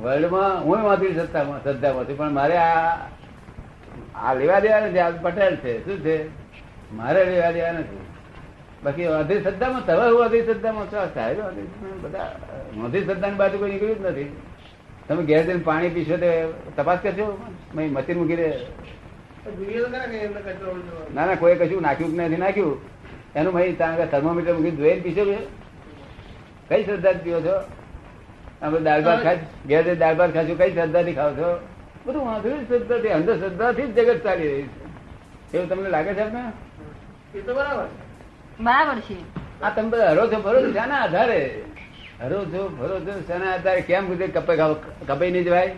વર્લ્ડમાં 0.00 0.64
હું 0.64 0.78
માંથી 0.78 1.14
શ્રદ્ધામાં 1.14 1.62
શ્રદ્ધામાંથી 1.62 2.14
પણ 2.14 2.30
મારે 2.30 2.56
આ 2.56 2.96
આ 4.14 4.34
લેવા 4.34 4.60
દેવા 4.60 4.80
નથી. 4.80 4.98
આ 4.98 5.10
પટેલ 5.10 5.56
છે. 5.56 5.84
શું 5.84 6.00
છે? 6.00 6.24
મારે 6.92 7.24
લેવા 7.24 7.50
દેવા 7.50 7.72
નથી. 7.72 7.98
બાકી 8.84 9.04
અધરી 9.04 9.42
શ્રદ્ધામાં 9.42 9.86
તમે 9.86 10.10
હું 10.10 10.24
અધરી 10.24 10.42
શ્રદ્ધામાં 10.42 10.86
છો. 10.86 11.14
સાહેબ 11.14 11.36
બધા 12.02 12.24
અધરી 12.84 13.04
શ્રદ્ધાની 13.04 13.34
બાજુ 13.34 13.58
કોઈ 13.58 13.70
નીકળ્યું 13.70 13.98
જ 13.98 14.06
નથી. 14.06 14.36
તમે 15.08 15.24
ઘેર 15.24 15.42
જઈને 15.42 15.62
પાણી 15.62 15.88
પીશો 15.88 16.16
તે 16.16 16.46
તપાસ 16.76 16.98
કરશો 17.02 17.38
મેં 17.74 17.92
મશીન 17.92 18.18
મૂકી 18.18 18.36
દે 18.36 18.48
ના 21.14 21.26
ના 21.26 21.34
કોઈ 21.34 21.54
કશું 21.54 21.82
નાખ્યું 21.82 22.16
કે 22.16 22.16
નથી. 22.16 22.36
નાખ્યું. 22.36 22.80
એનું 23.34 23.52
ભાઈ 23.52 23.72
ત્યાં 23.72 24.06
થર્મોમીટર 24.06 24.54
મૂકી 24.54 24.70
જોઈને 24.70 25.00
પીશો 25.00 25.24
કઈ 26.68 26.84
શ્રદ્ધા 26.84 27.12
પીઓ 27.12 27.40
છો? 27.40 27.81
આપણે 28.62 28.80
દાળ 28.80 29.02
ભાત 29.02 29.22
ખાઈ 29.22 29.38
ઘેર 29.68 29.94
દાળ 29.94 30.14
ભાત 30.14 30.34
ખાશું 30.34 30.58
કઈ 30.58 30.70
શ્રદ્ધાથી 30.74 31.12
ખાવ 31.12 31.32
છો? 31.32 31.50
બધું 32.06 32.26
વાંધો 32.26 32.48
શ્રદ્ધાથી 32.48 33.08
અંધશ્રદ્ધાથી 33.08 33.82
જ 33.82 33.98
જગત 33.98 34.24
ચાલી 34.24 34.48
રહી 34.48 34.62
છે. 34.62 35.56
એવું 35.56 35.68
તમને 35.68 35.90
લાગે 35.90 36.14
છે 36.14 36.20
આપને? 36.20 36.42
એ 37.34 37.40
તો 37.40 37.54
બરાબર 37.54 37.86
બરાબર 38.60 38.98
છે. 39.00 39.16
આ 39.62 39.70
તમે 39.70 39.88
બધા 39.88 40.10
હરો 40.10 40.26
છો 40.26 40.38
ભરો 40.40 40.58
છો 40.64 40.72
શાના 40.72 41.00
આધારે? 41.04 41.40
હરો 42.22 42.44
છો 42.44 42.68
ભરો 42.68 42.96
છો 43.00 43.12
શાના 43.28 43.52
આધારે 43.52 43.80
કેમ 43.80 44.10
કીધું 44.10 44.34
કપાઈ 44.36 44.56
ખાવ 44.56 44.74
કપાઈ 45.08 45.30
નહીં 45.30 45.44
જવાય? 45.44 45.74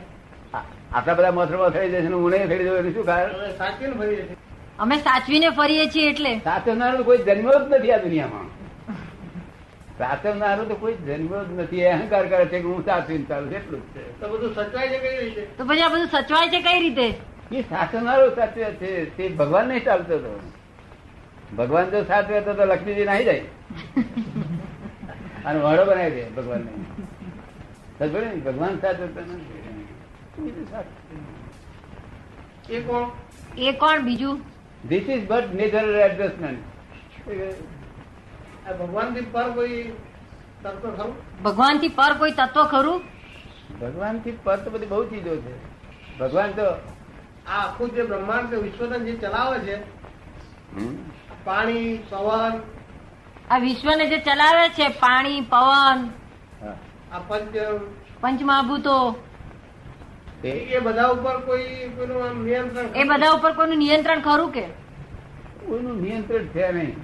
આટલા 0.92 1.14
બધા 1.14 1.30
મથરો 1.30 1.70
થઈ 1.70 1.88
જશે 1.88 2.08
ને 2.08 2.18
હું 2.22 2.30
નહીં 2.30 2.48
થઈ 2.48 2.64
જવું 2.64 2.92
શું 2.94 3.06
કારણ? 3.06 3.30
સાચવીને 3.58 3.94
ફરીએ 4.00 4.16
છીએ. 4.16 4.36
અમે 4.78 4.96
સાચવીને 4.98 5.48
ફરીએ 5.50 5.86
છીએ 5.86 6.10
એટલે. 6.10 6.32
સાચવનારો 6.38 7.02
કોઈ 7.02 7.18
જન્મ 7.18 7.50
જ 7.50 7.74
નથી 7.74 7.92
આ 7.92 7.96
દુનિયામાં. 7.96 8.46
સાચવનારો 9.98 10.64
તો 10.64 10.74
કોઈ 10.74 10.94
જન્મ 10.94 11.42
જ 11.42 11.60
નથી. 11.60 11.86
અહંકાર 11.86 12.26
કરે 12.26 12.44
છે 12.44 12.58
કે 12.58 12.68
હું 12.68 12.84
સાચવીને 12.84 13.24
ચાલુ 13.24 13.46
છું, 13.46 13.54
એટલું 13.54 13.80
જ 13.80 13.98
તો 14.20 14.28
બધું 14.28 14.54
સચવાય 14.54 14.88
છે 14.88 14.98
કઈ 14.98 15.24
રીતે? 15.24 15.40
તો 15.40 15.64
પછી 15.64 15.80
આ 15.80 15.88
બધું 15.88 16.06
સચવાય 16.06 16.48
છે 16.48 16.60
કઈ 16.60 16.80
રીતે? 16.80 17.14
એ 17.52 17.62
સાચવનારો 17.62 18.30
સાચવે 18.34 18.64
છે. 18.64 19.16
તે 19.16 19.28
ભગવાન 19.28 19.68
નહીં 19.68 19.84
ચાલતો 19.84 20.18
તો. 20.18 20.40
ભગવાન 21.56 21.90
જો 21.90 22.04
સાચવે 22.04 22.40
તો 22.40 22.54
તો 22.54 22.64
લક્ષ્મીજી 22.64 23.04
નાહી 23.04 23.24
જાય. 23.24 23.42
અને 25.44 25.60
વાળો 25.60 25.84
બનાવી 25.84 26.10
દે 26.10 26.24
ભગવાનને. 26.24 26.72
સમજો 27.98 28.20
ને? 28.20 28.34
ભગવાન 28.34 28.80
સાચવતા 28.80 29.20
તો 29.20 29.32
નથી. 29.32 29.60
એ 32.70 32.80
કોણ? 32.80 33.10
એ 33.58 33.72
કોણ 33.72 34.00
બીજું? 34.00 34.40
This 34.88 35.08
is 35.08 35.26
but 35.26 35.54
natural 35.54 35.94
adjustment. 35.94 36.58
આ 38.66 38.72
ભગવાનથી 38.74 39.26
પર 39.32 39.48
કોઈ 39.52 39.80
તત્વ 40.62 40.84
ખરું? 40.92 41.12
ભગવાનથી 41.44 41.90
પર 41.90 42.12
કોઈ 42.18 42.32
તત્વ 42.32 42.66
ખરું? 42.68 43.00
ભગવાનથી 43.80 44.36
પર 44.44 44.58
તો 44.58 44.70
બધી 44.70 44.88
બહુ 44.88 45.02
ચીજો 45.04 45.34
છે. 45.38 45.54
ભગવાન 46.18 46.50
તો 46.52 46.66
આ 47.46 47.58
આખું 47.58 47.90
જે 47.90 48.02
બ્રહ્માંડ 48.04 48.52
વિશ્વને 48.62 48.98
જે 49.06 49.14
ચલાવે 49.18 49.58
છે 49.60 49.76
પાણી 51.44 51.90
પવન 52.10 52.54
આ 53.50 53.58
વિશ્વને 53.58 54.04
જે 54.06 54.18
ચલાવે 54.22 54.64
છે 54.76 54.86
પાણી 55.00 55.42
પવન 55.44 55.98
આ 57.12 57.20
પંચ 57.28 57.54
પંચમહાભૂતો 58.22 58.96
એ 60.44 60.80
બધા 60.80 61.10
ઉપર 61.12 61.36
કોઈ 61.42 61.90
કોઈનું 61.96 62.44
નિયંત્રણ 62.44 62.96
એ 62.96 63.04
બધા 63.06 63.34
ઉપર 63.34 63.52
કોઈનું 63.54 63.78
નિયંત્રણ 63.78 64.22
ખરું 64.22 64.52
કે? 64.52 64.64
કોઈનું 65.66 65.96
નિયંત્રણ 66.02 66.48
છે 66.48 66.72
નહીં. 66.72 66.94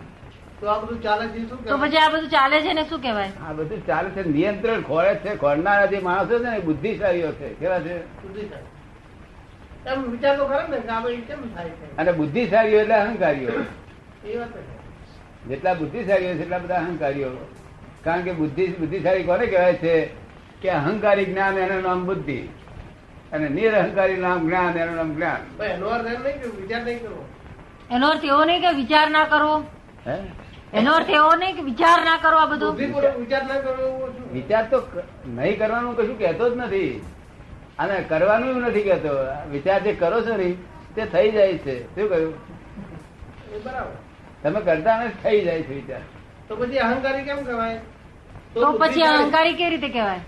તો 0.61 0.67
આ 0.67 0.79
બધું 0.79 1.03
ચાલે 1.03 1.29
છે 1.29 1.39
શું 1.39 1.49
તો 1.49 1.57
કહેવાય? 1.57 1.89
પછી 1.89 1.97
આ 1.97 2.09
બધું 2.09 2.31
ચાલે 2.31 2.61
છે 2.61 2.73
ને 2.73 2.85
શું 2.89 3.01
કહેવાય? 3.03 3.31
આ 3.49 3.53
બધું 3.53 3.87
ચાલે 3.87 4.11
છે 4.11 4.23
નિયંત્રણ 4.29 4.83
ખોળે 4.83 5.15
છે 5.15 5.37
ખોળનારા 5.37 5.87
જે 5.87 5.99
માણસો 5.99 6.39
છે 6.39 6.51
ને 6.51 6.59
બુદ્ધિશાળીઓ 6.59 7.33
છે 7.33 7.49
કેવા 7.49 7.81
છે? 7.81 7.97
અને 11.97 12.13
બુદ્ધિશાળીઓ 12.13 12.81
એટલે 12.81 12.95
અહંકારીઓ. 12.95 13.51
જેટલા 15.49 15.75
બુદ્ધિશાળીઓ 15.75 16.35
છે 16.35 16.43
એટલા 16.43 16.59
બધા 16.59 16.77
અહંકારીઓ. 16.77 17.31
કારણ 18.05 18.23
કે 18.23 18.33
બુદ્ધિ 18.33 18.67
બુદ્ધિશાળી 18.67 19.23
કોને 19.23 19.47
કહેવાય 19.47 19.75
છે? 19.75 19.95
કે 20.63 20.71
અહંકારી 20.71 21.25
જ્ઞાન 21.25 21.59
એનું 21.59 21.83
નામ 21.83 22.07
બુદ્ધિ 22.07 22.49
અને 23.33 23.49
નિરહંકારી 23.49 24.17
નામ 24.17 24.49
જ્ઞાન 24.49 24.77
એનું 24.77 24.97
નામ 24.97 25.15
જ્ઞાન. 25.15 25.41
એનો 27.91 28.09
અર્થ 28.09 28.25
એવો 28.25 28.45
નહીં 28.45 28.61
કે 28.61 28.71
વિચાર 28.73 29.11
ના 29.11 29.25
કરવો. 29.25 29.65
હે? 30.07 30.17
એનો 30.75 30.93
અર્થ 30.93 31.11
એવો 31.11 31.35
નહીં 31.35 31.57
કે 31.57 31.63
વિચાર 31.63 32.05
ના 32.05 32.17
કરો 32.17 32.37
આ 32.39 32.47
બધું. 32.47 32.75
વિચાર 33.21 33.43
ના 33.45 33.61
કરવો 33.61 34.09
વિચાર 34.33 34.65
તો 34.71 34.79
નહીં 35.27 35.59
કરવાનું 35.59 35.97
કશું 35.97 36.19
કહેતો 36.19 36.51
જ 36.51 36.57
નથી. 36.57 37.03
અને 37.79 38.05
કરવાનું 38.09 38.61
નથી 38.63 38.83
કહેતો. 38.83 39.13
વિચાર 39.51 39.81
જે 39.81 39.93
કરો 39.93 40.21
છો 40.23 40.37
ને 40.37 40.57
તે 40.95 41.07
થઈ 41.07 41.31
જાય 41.31 41.59
છે. 41.59 41.95
શું 41.95 42.09
કહ્યું? 42.09 42.35
બરાબર. 43.65 43.97
તમે 44.43 44.61
કરતા 44.61 44.99
ને 44.99 45.09
થઈ 45.23 45.41
જાય 45.45 45.63
છે 45.63 45.75
વિચાર. 45.75 46.03
તો 46.49 46.57
પછી 46.57 46.79
અહંકારી 46.79 47.23
કેમ 47.23 47.45
કહેવાય? 47.45 47.79
તો 48.55 48.73
પછી 48.73 49.03
અહંકારી 49.03 49.53
કેવી 49.53 49.71
રીતે 49.71 49.89
કહેવાય? 49.89 50.21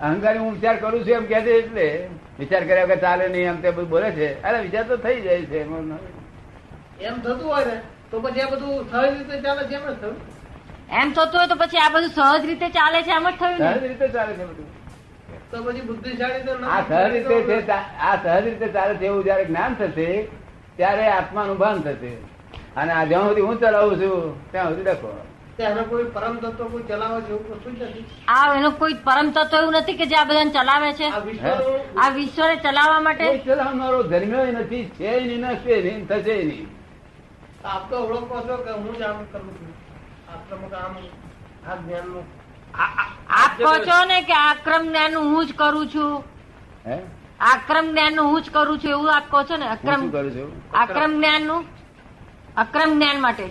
અહંકારી 0.00 0.38
હું 0.38 0.52
વિચાર 0.52 0.76
કરું 0.76 1.00
છું 1.00 1.08
એમ 1.08 1.26
કહે 1.26 1.40
છે 1.40 1.50
એટલે. 1.50 2.08
વિચાર 2.38 2.64
કર્યા 2.64 2.84
વગર 2.84 2.96
ચાલે 2.96 3.28
નહીં 3.28 3.48
એમ 3.48 3.60
તે 3.60 3.70
બધું 3.70 3.88
બોલે 3.88 4.10
છે. 4.10 4.42
અરે 4.42 4.60
વિચાર 4.60 4.84
તો 4.84 4.96
થઈ 4.96 5.20
જાય 5.20 5.42
છે. 5.42 5.60
એમ 7.00 7.20
થતું 7.20 7.48
હોય 7.52 7.64
ને 7.64 7.80
તો 8.16 8.22
પછી 8.24 8.42
આ 8.42 8.50
બધું 8.52 8.76
સહજ 8.90 9.12
રીતે 9.18 9.36
ચાલે 9.46 9.62
છે 9.68 9.76
એમ 9.78 9.84
જ 9.88 9.96
થયું. 10.00 10.16
એમ 11.00 11.08
થતું 11.12 11.38
હોય 11.38 11.48
તો 11.48 11.56
પછી 11.62 11.80
આ 11.84 11.90
બધું 11.94 12.10
સહજ 12.10 12.42
રીતે 12.50 12.68
ચાલે 12.76 12.98
છે 13.06 13.12
એમ 13.18 13.26
જ 13.28 13.32
થયું 13.40 13.58
સહજ 13.58 13.84
રીતે 13.90 14.06
ચાલે 14.14 14.32
છે 14.38 14.44
બધું. 14.50 14.68
તો 15.50 15.56
પછી 15.64 15.84
બુદ્ધિશાળી 15.88 16.44
તો 16.46 16.52
આ 16.76 16.80
સહજ 16.88 17.04
રીતે 17.12 17.34
આ 17.70 18.16
સહજ 18.24 18.44
રીતે 18.46 18.66
ચાલે 18.76 18.94
છે 19.00 19.06
એવું 19.10 19.22
જયારે 19.26 19.44
જ્ઞાન 19.50 19.72
થશે 19.80 20.08
ત્યારે 20.76 21.06
આત્માનું 21.12 21.58
ભાન 21.62 21.82
થશે. 21.86 22.12
અને 22.76 22.92
આ 22.98 23.06
જ્યાં 23.10 23.28
સુધી 23.28 23.48
હું 23.48 23.58
ચલાવું 23.64 23.96
છું 24.00 24.36
ત્યાં 24.52 24.70
સુધી 24.70 24.88
લખો 24.90 25.10
એનો 25.66 25.82
કોઈ 25.90 26.06
પરમ 26.14 26.34
તત્વ 26.40 26.70
કોઈ 26.72 26.86
ચલાવે 26.88 27.18
છે 27.26 27.32
એવું 27.34 27.58
કશું 27.60 27.74
જ 27.78 27.82
નથી 27.82 28.04
આ 28.36 28.46
એનો 28.56 28.70
કોઈ 28.80 28.96
પરમ 29.06 29.28
તત્વ 29.36 29.60
એવું 29.60 29.78
નથી 29.80 29.98
કે 30.00 30.06
જે 30.10 30.16
આ 30.22 30.24
બધાને 30.30 30.52
ચલાવે 30.56 30.88
છે. 30.98 31.06
આ 31.10 31.20
વિશ્વનું 31.28 32.16
વિશ્વને 32.16 32.56
ચલાવવા 32.64 33.02
માટે 33.06 33.28
ચલાવનારો 33.46 34.00
જન્મ્યો 34.10 34.46
નથી 34.54 34.84
છે 34.98 35.10
નહીં 35.28 36.02
થશે 36.08 36.40
નહીં. 36.50 36.66
આપ 37.74 37.90
તો 37.90 37.96
ઓળખો 38.06 38.36
છો 38.48 38.56
કે 38.64 38.72
હું 38.72 38.92
જ 38.98 39.02
આમ 39.02 39.18
કરું 39.32 39.52
છું? 39.58 39.70
આશ્રમ 40.32 40.62
આમ 40.80 40.94
આ 41.68 41.76
જ્ઞાનનું. 41.76 42.24
આપ 43.40 43.52
કહો 43.58 43.74
છો 43.88 43.98
ને 44.10 44.18
કે 44.22 44.34
આક્રમ 44.40 44.82
જ્ઞાન 44.88 45.14
હું 45.14 45.46
જ 45.46 45.54
કરું 45.60 45.86
છું. 45.94 46.12
હે? 46.86 46.96
આક્રમ 47.52 47.86
જ્ઞાન 47.92 48.18
હું 48.18 48.38
જ 48.42 48.46
કરું 48.56 48.78
છું 48.80 48.90
એવું 48.90 49.10
આપ 49.16 49.26
કહો 49.30 49.40
છો 49.50 49.56
ને? 49.56 49.66
અક્રમ 49.76 50.00
કરું 50.10 50.32
છું? 50.36 50.50
આક્રમ 50.74 51.12
જ્ઞાનનું 51.18 51.62
અક્રમ 52.64 52.90
જ્ઞાન 52.96 53.18
માટે. 53.20 53.46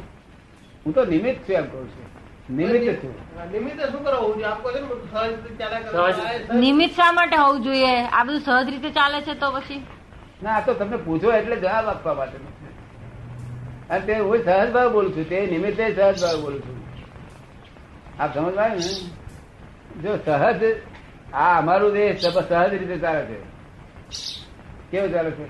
હું 0.86 0.94
તો 0.94 1.06
નિમિત્ત 1.06 1.40
છું 1.48 1.56
એમ 1.56 1.68
કહું 1.70 1.86
છું. 1.94 2.06
નિમિત્ત 2.58 3.02
છું. 3.02 3.14
શું 3.92 4.02
કરવું 4.06 4.36
ને. 6.50 6.60
નિમિત્ત 6.60 7.00
માટે 7.14 7.38
હોવું 7.38 7.64
જોઈએ? 7.64 7.96
આ 8.08 8.24
બધું 8.24 8.42
સહજ 8.42 8.68
રીતે 8.70 8.90
ચાલે 9.00 9.22
છે 9.22 9.34
તો 9.34 9.52
પછી? 9.52 9.82
ના 10.44 10.58
આ 10.58 10.66
તો 10.66 10.74
તમને 10.74 10.98
પૂછો 10.98 11.34
એટલે 11.40 11.56
જવાબ 11.56 11.88
આપવા 11.88 12.14
માટે. 12.14 12.38
અને 13.90 14.06
તે 14.06 14.20
હું 14.20 14.38
સહજ 14.38 14.72
ભાવ 14.72 14.94
બોલું 14.94 15.16
છું, 15.16 15.30
તે 15.30 15.46
નિમિત્તે 15.46 15.96
સહજ 15.96 16.22
ભાવ 16.22 16.42
બોલું 16.42 16.62
છું. 16.62 16.78
આપ 18.20 18.34
સમજ 18.34 18.56
ને? 18.56 18.92
જો 20.02 20.18
સહજ, 20.18 20.64
આ 21.34 21.58
અમારું 21.58 21.94
દેશ 21.94 22.22
સહજ 22.22 22.74
રીતે 22.74 22.98
ચાલે 22.98 23.26
છે. 23.26 23.38
કેવું 24.92 25.12
ચાલે 25.12 25.32
છે? 25.32 25.46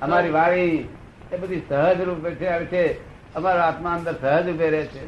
અમારી 0.00 0.30
વાણી 0.30 0.88
એ 1.32 1.36
બધી 1.36 1.62
સહજ 1.68 2.00
રૂપે 2.00 2.30
છે 2.34 3.12
અમારો 3.34 3.60
આત્મા 3.60 3.90
અંદર 3.90 4.14
સહજ 4.20 4.48
રૂપે 4.48 4.70
રહે 4.70 4.86
છે? 4.86 5.04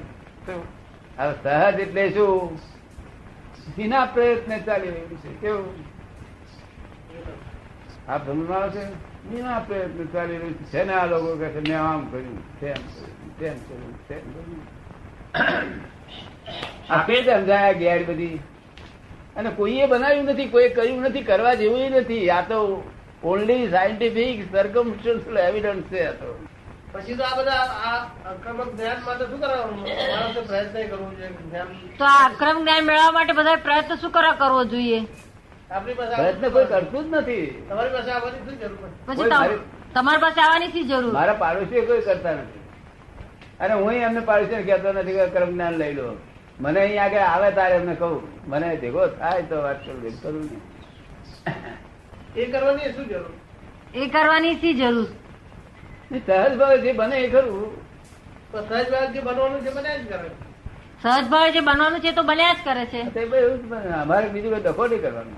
હવે 1.18 1.34
સહજ 1.42 1.80
એટલે 1.80 2.10
શું? 2.10 2.58
વિના 3.78 4.04
પ્રયત્ન 4.04 4.58
ચાલી 4.58 4.90
રહ્યું 4.90 5.18
છે. 5.18 5.40
કેવું? 5.40 5.74
આપ 8.08 8.26
સમજમાં 8.26 8.72
છે? 8.72 9.13
વિના 9.30 9.58
પ્રયત્ન 9.58 10.06
ચાલી 10.06 10.36
રહ્યું 10.36 10.54
છે 10.64 10.84
ને 10.84 10.92
આ 10.92 11.06
લોકો 11.06 11.36
કહે 11.36 11.48
છે 11.48 11.60
મેં 11.60 11.80
આમ 11.80 12.06
કર્યું 12.06 12.60
તેમ 12.60 12.72
કર્યું 12.72 13.38
તેમ 13.38 13.54
કર્યું 13.58 14.08
તેમ 14.08 14.20
કર્યું. 14.32 14.62
આ 16.90 17.06
જ 17.08 17.30
સમજાયા 17.30 17.72
ગેર 17.72 18.04
બધી? 18.04 18.40
અને 19.36 19.50
કોઈએ 19.50 19.86
બનાવ્યું 19.86 20.24
નથી 20.24 20.48
કોઈ 20.48 20.68
કર્યું 20.68 21.02
નથી 21.02 21.22
કરવા 21.22 21.54
જેવું 21.54 21.80
નથી. 21.90 22.30
આ 22.30 22.40
તો 22.40 22.90
ઓનલી 23.24 23.70
સાયન્ટિફિક 23.70 24.52
સર્કમસ્ટન્શિયલ 24.52 25.38
એવિડન્સ 25.38 25.82
છે 25.82 26.06
આ 26.06 26.12
તો. 26.12 26.46
પછી 26.92 27.14
તો 27.14 27.24
આ 27.24 27.36
બધા 27.36 27.52
આ 27.52 27.96
આક્રમક 28.30 28.74
જ્ઞાન 28.74 28.96
માટે 29.06 29.24
શું 29.24 29.40
કરવાનું? 29.40 29.84
પ્રયત્ન 30.46 30.88
કરવો 30.90 31.10
જોઈએ. 31.14 31.96
તો 31.98 32.04
આ 32.04 32.28
અક્રમ 32.28 32.60
જ્ઞાન 32.60 32.84
મેળવવા 32.84 33.12
માટે 33.12 33.32
બધા 33.32 33.56
પ્રયત્ન 33.56 33.94
શું 33.94 34.10
કરવા 34.10 34.32
કરવો 34.32 34.64
જોઈએ? 34.64 35.06
પ્રયત્ન 35.68 36.50
કોઈ 36.52 36.66
કરતું 36.72 37.04
જ 37.12 37.16
નથી. 37.20 37.46
તમારી 37.68 37.92
પાસે 37.96 38.10
આવવાની 38.16 38.42
શું 38.46 38.56
જરૂર 38.60 38.78
પછી 39.06 39.30
તમારી 39.94 40.22
પાસે 40.26 40.40
આવવાની 40.44 40.72
શું 40.74 40.84
જરૂર? 40.90 41.12
મારા 41.16 41.40
પાડોશીઓ 41.42 41.82
કોઈ 41.88 42.04
કરતા 42.08 42.34
નથી. 42.34 42.62
અને 43.62 43.74
હું 43.74 43.92
એમને 44.06 44.20
પાડોશી 44.30 44.64
કહેતો 44.68 44.88
નથી 44.92 45.16
કે 45.18 45.24
કર્મ 45.34 45.50
જ્ઞાન 45.54 45.74
લઈ 45.82 45.94
લો. 45.98 46.06
મને 46.60 46.80
અહીં 46.80 47.02
આગળ 47.04 47.24
આવે 47.28 47.48
તારે 47.58 47.74
એમને 47.80 47.94
કહું. 48.02 48.20
મને 48.52 48.68
ભેગો 48.82 49.02
થાય 49.20 49.42
તો 49.50 49.56
વાત 49.66 49.78
કરું 49.84 50.16
કરું 50.22 50.44
ને. 50.50 50.58
એ 52.42 52.44
કરવાની 52.52 52.92
શું 52.96 53.06
જરૂર? 53.12 53.32
એ 53.94 54.08
કરવાની 54.16 54.56
શી 54.64 54.74
જરૂર? 54.80 55.08
સહજ 56.26 56.52
ભાવે 56.60 56.76
જે 56.84 56.92
બને 57.00 57.16
એ 57.26 57.28
ખરું. 57.34 57.70
તો 58.52 58.58
સહજ 58.68 58.86
ભાવ 58.92 59.06
જે 59.14 59.20
બનવાનું 59.28 59.60
છે 59.64 59.70
બને 59.78 59.90
જ 60.00 60.04
કરે 60.12 60.28
સહજ 61.02 61.26
ભાવે 61.32 61.48
જે 61.56 61.60
બનવાનું 61.70 62.00
છે 62.04 62.12
તો 62.20 62.22
બન્યા 62.30 62.54
જ 62.58 62.60
કરે 62.68 62.84
છે. 62.92 63.02
તે 63.16 63.26
ભાઈ 63.32 63.44
એવું 63.48 63.58
જ 63.62 63.66
બને. 63.72 63.90
અમારે 64.02 64.28
બીજું 64.34 64.50
કોઈ 64.54 64.64
ડખો 64.68 64.86
નહીં 64.92 65.02
કરવાનો. 65.06 65.36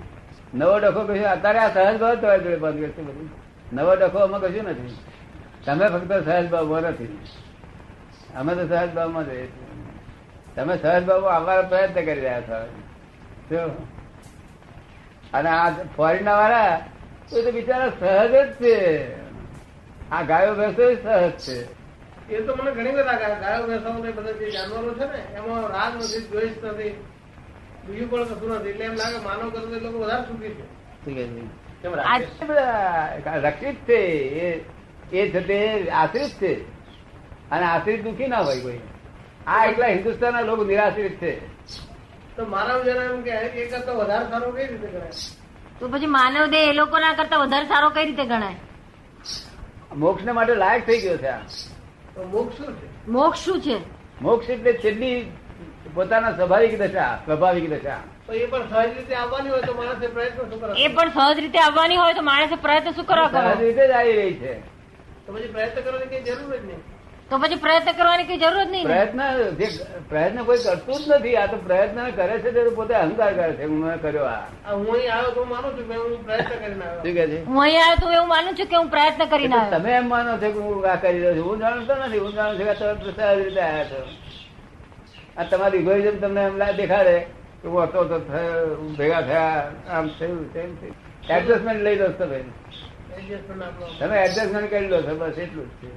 નવો 0.56 0.78
ડખો 0.78 1.04
કશું, 1.04 1.26
અત્યારે 1.26 1.58
આ 1.58 1.75
સહજ 1.75 2.00
ભાવ 2.00 2.14
તમારી 2.14 2.44
જોડે 2.44 2.56
બંધ 2.56 2.80
કરશે 2.80 3.02
બધું 3.02 3.30
નવો 3.72 3.94
ડખો 3.94 4.18
અમે 4.18 4.48
કશું 4.48 4.64
નથી. 4.64 4.96
તમે 5.64 5.86
ફક્ત 5.86 6.12
સહજ 6.25 6.50
ભાવમાં 6.50 6.80
નથી. 6.80 7.18
અમે 8.36 8.54
તો 8.54 8.68
સહજ 8.68 8.94
ભાવમાં 8.94 9.30
છીએ. 9.30 9.52
તમે 10.56 10.78
સહજ 10.78 11.04
ભાવમાં 11.04 11.34
આવવાનો 11.34 11.62
પ્રયત્ન 11.62 11.94
કરી 11.94 12.14
રહ્યા 12.14 12.40
છો? 12.40 13.86
અને 15.32 15.48
આ 15.48 15.70
ફોરેન 15.70 16.28
વાળા, 16.28 16.80
એ 17.32 17.42
તો 17.42 17.52
બિચારા 17.52 17.88
સહજ 18.00 18.30
જ 18.30 18.52
છે. 18.52 19.12
આ 20.10 20.22
ગાયો 20.22 20.54
ભેંસો 20.54 20.94
સહજ 20.94 21.30
છે. 21.30 21.72
એ 22.32 22.40
તો 22.40 22.54
મને 22.54 22.70
ઘણી 22.70 22.90
બધા 22.90 23.12
ગાયો 23.12 23.66
ભેંસો 23.66 23.92
બધા 23.92 24.32
જે 24.32 24.50
જાનવરો 24.50 24.94
છે 24.94 25.12
ને, 25.12 25.18
એમાં 25.18 25.68
રાગ 25.68 25.96
નથી, 25.96 26.28
દ્વેષ 26.28 26.64
નથી. 26.64 27.04
બીજું 27.88 28.11
પણ 28.11 28.25
કશું 28.25 28.50
નથી. 28.50 28.69
એટલે 28.69 28.85
એમ 28.85 28.93
લાગે 28.93 29.19
માનવ 29.25 29.50
કરતા 29.50 29.76
એ 29.76 29.81
લોકો 29.81 29.99
વધારે 29.99 30.23
સુખી 30.23 30.49
છે. 30.49 30.64
રક્ષિત 33.38 33.76
છે 33.88 34.00
એ 34.45 34.64
એ 35.12 35.31
છે 35.31 35.88
આશ્રિત 35.88 36.31
છે. 36.31 36.52
અને 37.50 37.64
આશ્રિત 37.66 38.05
દુખી 38.05 38.26
ના 38.26 38.38
હોય 38.38 38.61
કોઈ. 38.61 38.78
આ 39.47 39.64
એકલા 39.64 39.87
હિન્દુસ્તાનના 39.87 40.40
લોકો 40.40 40.64
નિરાશ્રિત 40.64 41.12
છે. 41.12 41.33
તો 42.37 42.47
માનવ 42.47 42.83
જરા 42.83 43.05
એમ 43.05 43.23
કે 43.23 43.31
એ 43.31 43.69
કરતા 43.71 43.93
વધારે 43.93 44.25
સારો 44.25 44.50
કઈ 44.50 44.66
રીતે 44.66 44.87
ગણાય? 44.87 45.11
તો 45.81 45.88
પછી 45.88 46.07
માનવ 46.07 46.47
દેહ 46.47 46.69
એ 46.71 46.73
લોકોના 46.73 47.12
કરતા 47.12 47.37
વધારે 47.37 47.64
સારો 47.64 47.90
કઈ 47.90 48.07
રીતે 48.07 48.25
ગણાય? 48.25 48.57
મોક્ષ 49.97 50.25
માટે 50.25 50.55
લાયક 50.55 50.87
થઈ 50.87 51.00
ગયો 51.00 51.16
છે 51.16 51.26
આ. 51.26 51.38
તો 52.14 52.23
મોક્ષ 52.25 52.57
શું 52.57 52.75
છે? 52.75 53.11
મોક્ષ 53.11 53.40
શું 53.40 53.61
છે? 53.61 53.76
મોક્ષ 54.23 54.50
એટલે 54.50 54.73
છેલ્લી 54.73 55.26
પોતાના 55.96 56.32
સ્વાભાવિક 56.38 56.74
દશા 56.82 57.12
સ્વાભાવિક 57.26 57.66
દશા. 57.74 58.00
એ 58.32 58.46
પણ 58.52 58.64
સહજ 58.70 58.96
રીતે 58.96 59.14
આવવાની 59.20 59.50
હોય 59.54 59.62
તો 59.68 59.74
માણસે 59.80 60.08
પ્રયત્ન 60.16 60.50
શું 60.50 60.58
કરે 60.62 60.72
એ 60.84 60.88
પણ 60.96 61.10
સહજ 61.14 61.38
રીતે 61.44 61.58
આવવાની 61.68 62.00
હોય 62.02 62.14
તો 62.18 62.24
માણસે 62.32 62.56
પ્રયત્ન 62.66 62.94
શું 62.98 63.06
કરવા 63.12 63.30
સહજ 63.46 63.62
રીતે 63.62 63.82
જ 63.86 63.92
આવી 64.00 64.16
રહી 64.20 64.36
છે. 64.42 64.52
તો 65.26 65.32
પછી 65.32 65.50
પ્રયત્ન 65.56 65.82
કરવાની 65.86 66.10
કઈ 66.12 66.22
જરૂર 66.28 66.52
જ 66.52 66.60
નહીં. 66.66 66.82
તો 67.30 67.38
પછી 67.42 67.58
પ્રયત્ન 67.62 67.94
કરવાની 68.00 68.26
કઈ 68.28 68.38
જરૂર 68.42 68.58
જ 68.58 68.66
નહીં 68.72 68.86
પ્રયત્ન 68.88 69.20
જે 69.60 69.68
પ્રયત્ન 70.10 70.38
કોઈ 70.50 70.60
કરતું 70.66 71.00
જ 71.06 71.16
નથી 71.18 71.36
આ 71.42 71.46
તો 71.54 71.56
પ્રયત્ન 71.68 71.98
કરે 72.18 72.34
છે 72.44 72.50
તે 72.56 72.60
પોતે 72.80 72.94
અહંકાર 73.00 73.32
કરે 73.38 73.48
છે 73.58 73.64
હું 73.70 73.80
કર્યો 74.04 74.26
આ. 74.34 74.42
હું 74.74 74.86
અહીં 74.96 75.10
આવ્યો 75.14 75.32
તો 75.38 75.42
માનું 75.54 75.72
છું 75.78 75.86
કે 75.90 75.94
હું 76.02 76.12
પ્રયત્ન 76.28 76.58
કરીને 76.62 76.84
આવ્યો. 76.84 77.02
છે? 77.30 77.40
હું 77.48 77.58
અહીંયા 77.64 77.88
આવ્યો 77.88 78.04
તો 78.04 78.12
એવું 78.18 78.28
માનું 78.34 78.54
છું 78.60 78.68
કે 78.74 78.76
હું 78.82 78.88
પ્રયત્ન 78.94 79.28
કરીને 79.32 79.56
આવ્યો. 79.56 79.72
તમે 79.78 79.90
એમ 80.02 80.06
માનો 80.14 80.32
છો 80.44 80.48
કે 80.54 80.60
હું 80.68 80.84
આ 80.92 80.96
કરી 81.02 81.20
રહ્યો 81.24 81.34
છું 81.38 81.48
હું 81.48 81.58
જાણતો 81.66 81.92
નથી 82.04 82.22
હું 82.26 82.32
જાણું 82.38 82.56
છું 82.58 82.66
કે 82.68 82.74
તમે 82.78 83.12
સહજ 83.16 83.42
રીતે 83.42 83.62
આવ્યા 83.62 83.90
છો. 83.90 84.00
આ 85.38 85.43
તમારી 85.43 85.78
ઇગોઇઝમ 85.78 86.19
તમને 86.19 86.40
એમ 86.43 86.57
લા- 86.57 86.73
દેખાડે 86.73 87.21
કે 87.62 87.69
હું 87.69 87.83
હતો 87.83 88.05
તો 88.05 88.19
થયો, 88.19 88.76
ભેગા 88.76 89.21
થયા 89.21 89.73
આમ 89.90 90.09
થયું 90.09 90.52
તેમ 90.52 90.76
થયું. 90.76 90.95
એડજસ્ટમેન્ટ 91.31 91.83
લઈ 91.83 91.97
લો 91.97 92.09
તમે. 92.09 92.45
તમે 94.00 94.19
એડજસ્ટમેન્ટ 94.19 94.71
કરી 94.71 94.88
લો 94.88 95.02
છો 95.02 95.14
બસ 95.14 95.38
એટલું 95.38 95.66
જ 95.66 95.69
છે. 95.69 95.88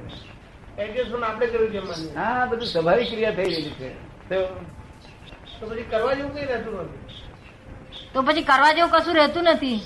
એડજસ્ટમેન્ટ 0.82 1.26
આપણે 1.26 1.48
કર્યું 1.48 1.70
છે 1.70 2.16
હા 2.16 2.46
બધું 2.46 2.68
સ્વાભાવિક 2.68 3.10
ક્રિયા 3.10 3.32
થઈ 3.32 3.44
રહી 3.44 3.70
છે. 3.70 3.94
તો 4.30 4.46
તો 5.60 5.68
પછી 5.68 5.84
કરવા 5.84 6.14
જેવું 6.14 6.34
કઈ 6.36 6.46
રહેતું 6.46 6.82
નથી. 6.82 7.14
તો 8.14 8.22
પછી 8.22 8.42
કરવા 8.42 8.72
જેવું 8.72 8.92
કશું 8.92 9.16
રહેતું 9.16 9.44
નથી? 9.44 9.80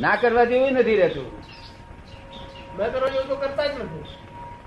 ના 0.00 0.16
કરવા 0.16 0.44
જેવું 0.44 0.72
નથી 0.72 0.96
રહેતું. 0.96 1.42
ના 2.78 2.88
કરવા 2.88 3.08
જેવું 3.08 3.28
તો 3.28 3.36
કરતા 3.36 3.66
જ 3.66 3.70
નથી. 3.70 4.04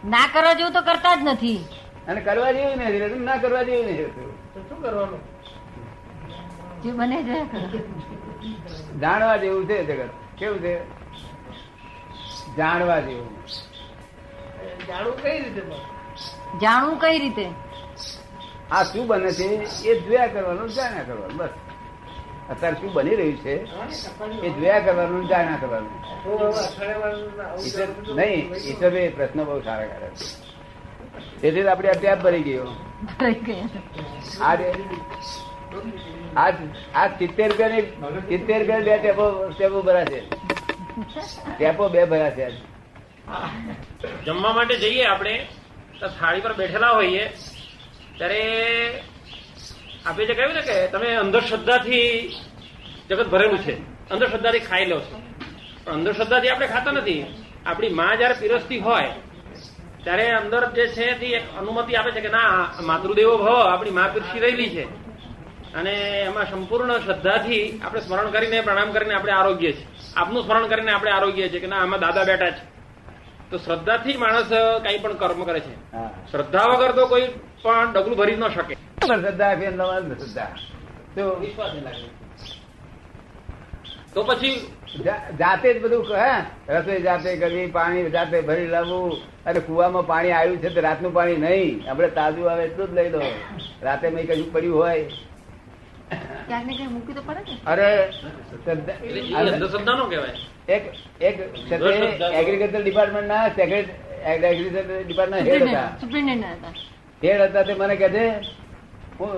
ના 0.10 0.30
કરવા 0.34 0.54
જેવું 0.54 0.74
તો 0.74 0.82
કરતા 0.82 1.16
જ 1.16 1.20
નથી. 1.24 1.66
અને 2.08 2.22
કરવા 2.22 2.52
જેવું 2.52 2.78
નથી 2.78 3.00
રહેતું 3.00 3.22
ના 3.22 3.38
કરવા 3.38 3.64
જેવું 3.64 3.86
નથી 3.86 3.98
રહેતું 3.98 4.70
શું 4.70 4.82
કરવાનું? 4.82 5.20
જે 6.84 6.92
બને 6.92 7.24
છે. 7.24 7.38
જાણવા 9.00 9.38
જેવું 9.38 9.68
છે 9.68 9.84
જગત. 9.84 10.10
કેવું 10.38 10.60
છે? 10.60 10.74
જાણવા 12.58 13.00
જેવું. 13.00 13.38
જાણવું 14.88 15.24
કઈ 15.24 15.40
રીતે 15.40 15.62
જાણવું 16.62 17.00
કઈ 17.00 17.20
રીતે? 17.20 17.46
આ 18.72 18.84
શું 18.84 19.08
બને 19.08 19.32
છે? 19.32 19.44
એ 19.90 20.00
જોયા 20.00 20.28
કરવાનું 20.28 20.70
જાણ્યા 20.70 21.04
કરવાનું 21.04 21.38
બસ. 21.38 21.50
અત્યારે 22.50 22.76
શું 22.76 22.94
બની 22.94 23.16
રહ્યું 23.16 23.38
છે? 23.38 23.56
એ 24.46 24.50
જોયા 24.50 24.80
કરવાનું 24.80 25.28
જાણ્યા 25.28 25.58
કરવાનું. 25.62 26.02
નહીં 28.16 28.54
એ 28.54 28.58
ઈશ્વરભાઈ 28.58 29.10
પ્રશ્ન 29.10 29.44
બહુ 29.44 29.62
સારા 29.62 29.86
કરે 29.86 30.10
છે. 30.10 30.45
તેથી 31.46 31.68
આપણે 31.68 31.90
આ 31.90 31.92
ટેપ 31.92 32.18
ભરી 32.18 32.40
ગયો. 32.40 32.68
આ 34.42 34.56
જે- 34.56 34.74
આજ 36.38 36.54
આ 36.96 37.08
સિત્તેર 37.08 37.50
રૂપિયાની 37.50 37.82
સિત્તેર 38.20 38.60
રૂપિયા 38.60 38.80
બે 38.80 38.98
ટેપો 38.98 39.50
ટેપો 39.50 39.82
ભરા 39.82 40.06
છે. 40.06 40.30
ટેપો 41.58 41.90
બે 41.90 42.06
ભરા 42.06 42.30
છે 42.30 42.44
આજ. 42.44 42.52
જમવા 44.26 44.54
માટે 44.54 44.76
જઈએ 44.76 45.04
આપણે. 45.04 45.48
તો 46.00 46.08
થાળી 46.08 46.42
પર 46.42 46.54
બેઠેલા 46.54 46.90
હોઈએ. 46.90 47.28
ત્યારે 48.18 48.42
આપણે 50.06 50.26
જે 50.26 50.34
કહ્યું 50.34 50.54
ને 50.54 50.62
કે 50.62 50.88
તમે 50.88 51.16
અંધશ્રદ્ધાથી 51.16 52.34
જગત 53.10 53.28
ભરેલું 53.28 53.60
છે. 53.60 53.74
અંધશ્રદ્ધાથી 54.10 54.60
ખાઈ 54.60 54.86
લો 54.86 55.00
છો. 55.00 55.22
પણ 55.84 55.94
અંધશ્રદ્ધાથી 55.94 56.50
આપણે 56.50 56.68
ખાતા 56.68 56.92
નથી. 56.92 57.26
આપણી 57.66 57.90
માં 57.90 58.18
જયારે 58.18 58.34
પીરસતી 58.34 58.78
હોય 58.78 59.04
ત્યારે 60.06 60.26
અંદર 60.32 60.64
જે 60.72 60.88
છે 60.88 61.08
તે 61.20 61.26
એક 61.26 61.46
અનુમતિ 61.60 61.96
આપે 61.96 62.12
છે 62.12 62.22
કે 62.22 62.30
ના 62.30 62.70
માતૃદેવો 62.82 63.38
ભવ 63.38 63.56
આપણી 63.68 63.90
મા 63.92 64.08
પીરસી 64.14 64.40
રહેલી 64.40 64.70
છે. 64.70 64.86
અને 65.74 65.94
એમાં 66.28 66.46
સંપૂર્ણ 66.52 67.00
શ્રદ્ધાથી 67.00 67.82
આપણે 67.86 68.02
સ્મરણ 68.02 68.30
કરીને 68.30 68.62
પ્રણામ 68.62 68.92
કરીને 68.92 69.14
આપણે 69.14 69.32
આરોગ્ય 69.32 69.72
છે. 69.72 69.84
આપનું 70.16 70.44
સ્મરણ 70.44 70.68
કરીને 70.68 70.92
આપણે 70.92 71.12
આરોગ્ય 71.12 71.50
છે 71.50 71.60
કે 71.60 71.68
ના 71.68 71.82
આમાં 71.82 72.00
દાદા 72.00 72.24
બેઠા 72.24 72.52
છે. 72.52 72.64
તો 73.50 73.58
શ્રદ્ધાથી 73.58 74.18
માણસ 74.18 74.50
કઈ 74.84 74.98
પણ 75.00 75.14
કર્મ 75.14 75.44
કરે 75.44 75.60
છે. 75.60 75.76
શ્રદ્ધા 76.32 76.66
વગર 76.66 76.92
તો 76.92 77.08
કોઈ 77.08 77.28
પણ 77.64 77.94
ડગલું 77.94 78.18
ભરી 78.18 78.36
ન 78.36 78.48
શકે. 78.48 78.74
શ્રદ્ધા 79.06 79.52
આપી 79.52 79.66
અને 79.66 79.78
નવા 79.78 80.00
શ્રદ્ધા. 80.00 80.48
તો 84.16 84.24
પછી 84.24 84.52
જાતે 85.40 85.68
જ 85.74 85.78
બધું 85.84 86.04
હે? 86.16 86.34
રસોઈ 86.70 87.02
જાતે 87.02 87.30
કરવી 87.42 87.68
પાણી 87.78 88.12
જાતે 88.16 88.38
ભરી 88.50 88.68
લાવવું. 88.68 89.14
અને 89.46 89.60
કુવામાં 89.60 90.06
પાણી 90.12 90.32
આવ્યું 90.32 90.62
છે 90.64 90.70
તો 90.76 90.82
રાતનું 90.82 91.14
પાણી 91.14 91.42
નહીં. 91.46 91.90
આપણે 91.90 92.10
તાજું 92.18 92.52
આવે 92.52 92.64
એટલું 92.64 92.88
જ 92.90 92.92
લઈ 93.00 93.10
લો 93.10 93.22
રાતે 93.84 94.06
મેં 94.10 94.24
કશું 94.28 94.50
પડ્યું 94.54 94.78
હોય. 94.82 95.06
ક્યાંક 96.48 96.66
ને 96.68 96.74
ક્યાંક 96.78 96.94
મૂકી 96.96 97.14
તો 97.14 97.22
પડે 97.28 97.42
ને? 97.48 97.56
અરે 97.72 97.88
એક 100.76 100.84
એક 101.22 101.36
એગ્રીકલ્ચર 102.40 102.82
ડિપાર્ટમેન્ટ 102.82 103.28
ના 103.28 103.44
એગ્રીકલ્ચર 103.48 104.86
ડિપાર્ટમેન્ટ 105.06 105.48
હેડ 105.48 105.68
હતા. 105.68 105.88
હતા. 106.56 106.74
હેડ 107.24 107.42
હતા 107.50 107.64
તે 107.64 107.74
મને 107.74 107.96
કહે 107.96 108.10
છે 108.10 108.26
હું 109.20 109.32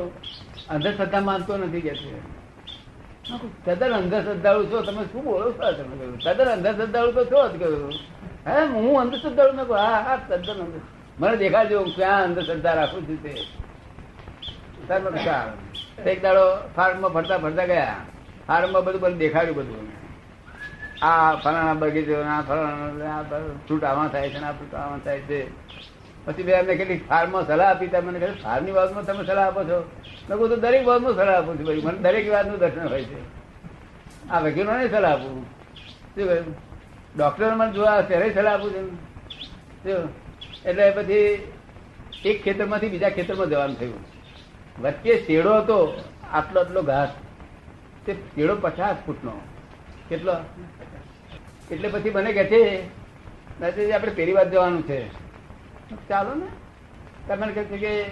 અંધશ્રદ્ધા 0.70 1.24
માનતો 1.30 1.58
નથી 1.58 1.82
કે 1.82 1.94
છે. 2.02 2.10
તદ્દન 3.66 3.94
અંધશ્રદ્ધાળુ 3.94 4.64
છો, 4.72 4.78
તમે 4.82 5.04
શું 5.04 5.24
બોલો 5.24 5.48
છો 5.52 5.72
તદ્દન 6.24 6.50
અંધશ્રદ્ધાળુ 6.56 7.12
તો 7.12 7.24
છો 7.26 7.40
જ 7.50 7.54
કહ્યું 7.60 7.94
હે, 8.48 8.58
હું 8.66 8.96
અંધશ્રદ્ધાળુ 9.02 9.54
મેં 9.54 9.66
હા 9.78 10.00
હા 10.02 10.18
તદ્દન 10.30 10.60
અંધ. 10.66 10.78
મને 11.20 11.36
દેખાડજો, 11.38 11.80
હું 11.80 11.92
ક્યાં 11.96 12.24
અંધશ્રદ્ધા 12.24 12.74
રાખું 12.74 13.04
છું 13.08 13.20
તે. 13.24 13.34
એક 16.06 16.20
દાડો 16.24 16.46
ફાર્મમાં 16.76 17.12
ફરતા 17.12 17.38
ફરતા 17.38 17.66
ગયા. 17.66 17.96
ફાર્મમાં 18.48 18.84
બધું 18.86 19.02
બધું 19.02 19.18
દેખાડ્યું 19.18 19.58
બધું 19.58 19.86
આ 21.04 21.36
ફલાણા 21.36 21.74
બગીચો 21.74 22.16
આ 22.24 22.42
ફલાણા 22.42 23.42
છૂટ 23.70 23.84
આમાં 23.84 24.10
થાય 24.10 24.30
છે 24.30 24.40
ને 24.40 24.48
આ 24.48 24.52
ફ્રૂટ 24.52 24.76
આમાં 24.76 25.02
થાય 25.04 25.20
છે. 25.20 25.40
પછી 26.28 26.44
બે 26.44 26.52
એમને 26.52 26.74
કેટલી 26.76 27.00
ફાર્મમાં 27.10 27.48
સલાહ 27.48 27.70
આપી, 27.72 27.88
તા 27.88 28.02
મને 28.02 28.20
ફાર્મની 28.44 28.72
બાબતમાં 28.78 29.06
તમે 29.08 29.24
સલાહ 29.26 29.48
આપો 29.48 29.62
છો. 29.64 29.78
મેં 30.30 30.36
કહું 30.38 30.50
તો 30.50 30.56
દરેક 30.56 30.86
બાબતમાં 30.86 31.14
સલાહ 31.20 31.36
આપું 31.40 31.54
છું 31.60 31.66
ભાઈ. 31.68 31.82
મને 31.84 32.00
દરેક 32.06 32.26
વાતનું 32.32 32.58
દર્શન 32.60 32.88
હોય 32.94 33.04
છે. 33.04 33.20
આ 34.30 34.40
વકીલોને 34.40 34.90
સલાહ 34.90 35.12
આપું 35.14 35.36
શું 36.16 36.26
કહ્યું? 36.30 36.56
ડોક્ટર 37.18 37.52
મને 37.56 37.72
જોવા 37.72 38.02
ત્યારે 38.10 38.28
સલાહ 38.34 38.54
આપું 38.54 38.72
છું? 38.76 38.88
એટલે 40.66 40.86
પછી 40.92 41.22
એક 42.26 42.38
ખેતરમાંથી 42.44 42.90
બીજા 42.90 43.10
ખેતરમાં 43.10 43.50
જવાનું 43.50 43.80
થયું. 43.80 44.02
વચ્ચે 44.82 45.14
શેડો 45.28 45.52
હતો, 45.58 45.78
આટલો 46.34 46.60
આટલો 46.62 46.82
ઘાસ. 46.82 47.10
તે 48.06 48.12
શેડો 48.14 48.56
પચાસ 48.56 48.98
ફૂટનો. 49.06 49.34
કેટલો? 50.10 50.36
એટલે 51.72 51.88
પછી 51.94 52.10
મને 52.10 52.32
કહે 52.34 52.46
છે 52.46 53.92
આપણે 53.92 54.12
પેલી 54.12 54.34
વાત 54.34 54.52
જવાનું 54.52 54.84
છે. 54.88 55.00
ચાલો 55.96 56.36
ને. 56.36 56.46
તમે 57.28 57.52
કહે 57.52 57.64
છે 57.64 57.78
કે 57.78 58.06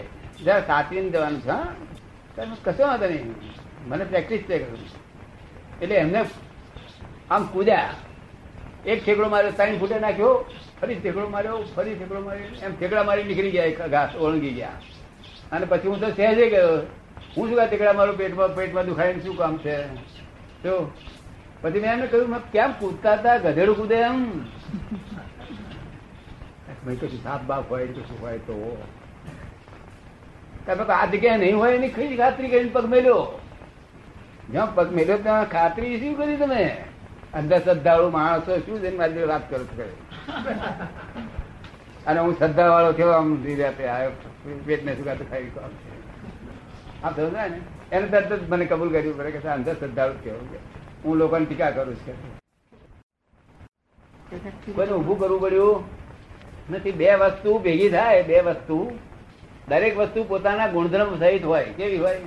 જરા 0.43 0.61
સાચવીને 0.61 1.09
જવાનું 1.09 1.41
છે, 1.41 1.49
હા. 1.49 1.75
કશો 2.63 2.87
વાંધો 2.87 3.05
નહીં. 3.05 3.35
મને 3.87 4.03
પ્રેક્ટિસ 4.03 4.41
છે 4.41 4.59
કરું 4.59 4.79
એટલે 5.81 5.95
એમને 5.95 6.25
આમ 7.31 7.45
કૂદ્યા. 7.45 7.89
એક 8.85 9.05
ઠેકડો 9.05 9.29
માર્યો, 9.29 9.51
ત્રણ 9.51 9.77
ફૂટે 9.77 9.99
નાખ્યો, 9.99 10.45
ફરી 10.81 10.95
ઠેકડો 10.95 11.29
માર્યો, 11.29 11.63
ફરી 11.75 11.95
ઠેકડો 11.95 12.19
માર્યો. 12.19 12.65
એમ 12.65 12.79
ઠેકડા 12.79 13.03
મારી 13.03 13.23
નીકળી 13.23 13.51
ગયા 13.51 13.87
ઘાસ 13.87 14.15
ઓળંગી 14.15 14.49
ગયા. 14.49 14.69
અને 15.51 15.65
પછી 15.65 15.87
હું 15.87 15.99
તો 15.99 16.09
સહેજે 16.09 16.49
ગયો. 16.49 16.77
હું 17.37 17.49
શું 17.49 17.67
ઠેકડા 17.67 17.93
મારું 17.93 18.17
પેટમાં 18.17 18.55
પેટમાં 18.55 18.85
દુખાય 18.85 19.19
શું 19.19 19.37
કામ 19.37 19.57
છે? 19.57 19.87
તો 20.63 20.91
પછી 21.61 21.79
મેં 21.79 21.91
એમને 21.91 22.07
કહ્યું 22.07 22.51
કેમ 22.51 22.71
કૂદતા 22.71 23.13
હતા? 23.13 23.37
ગધેડું 23.37 23.77
કૂદે 23.77 23.95
એમ. 23.95 24.39
મેં 26.85 26.95
કશું 26.99 27.21
સાપ 27.23 27.41
બાપ 27.49 27.71
હોય 27.71 27.87
કે 27.87 28.01
શું 28.07 28.17
હોય, 28.21 28.39
તો 28.47 28.55
તમે 30.65 30.83
આ 30.93 31.05
જગ્યાએ 31.13 31.39
નહીં 31.43 31.57
હોય 31.59 31.73
એની 31.77 31.93
ખરી 31.95 32.17
ખાતરી 32.17 32.51
કરીને 32.53 32.71
પગ 32.75 32.85
મેલ્યો. 32.93 33.21
જ્યાં 34.51 34.75
પગ 34.75 34.87
મેલ્યો, 34.97 35.17
ત્યાં 35.25 35.45
ખાતરી 35.55 35.99
શું 36.01 36.13
કરી 36.19 36.37
તમે? 36.43 36.63
અંદર 37.33 37.59
શ્રદ્ધાળુ 37.59 38.07
માણસો 38.17 38.51
શું 38.65 38.77
જઈને 38.81 38.97
મારી 38.97 39.29
વાત 39.33 39.43
કરો. 39.49 39.63
છો 39.65 39.85
અને 42.07 42.19
હું 42.19 42.33
શ્રદ્ધા 42.37 42.69
વાળો 42.73 42.91
કેવો 42.93 43.11
આમ 43.11 43.29
પેટને 44.67 44.91
શું 44.95 45.05
ખાતું 45.05 45.27
ખાઈ 45.29 45.51
કામ 45.55 45.71
છે 45.81 45.89
આ 47.03 47.11
સમજાય 47.11 47.49
ને, 47.49 47.59
એને? 47.91 48.07
તરત 48.07 48.31
જ 48.39 48.41
મને 48.51 48.65
કબૂલ 48.65 48.89
કર્યું 48.93 49.17
પડે 49.17 49.31
કે 49.31 49.39
અંદર 49.57 49.73
શ્રદ્ધાળુ 49.75 50.15
કે 50.23 50.29
હું 51.03 51.15
લોકોને 51.19 51.45
ટીકા 51.45 51.71
કરું 51.77 51.95
છું. 52.05 52.17
કોઈને 54.75 54.93
ઊભું 54.93 55.17
કરવું 55.19 55.41
પડ્યું? 55.41 56.04
નથી 56.69 56.91
બે 56.91 57.15
વસ્તુ 57.15 57.59
ભેગી 57.59 57.89
થાય 57.89 58.23
બે 58.23 58.41
વસ્તુ. 58.41 58.91
દરેક 59.67 59.97
વસ્તુ 59.97 60.23
પોતાના 60.23 60.67
ગુણધર્મ 60.67 61.19
સહિત 61.19 61.45
હોય. 61.45 61.65
કેવી 61.65 61.97
હોય? 61.97 62.21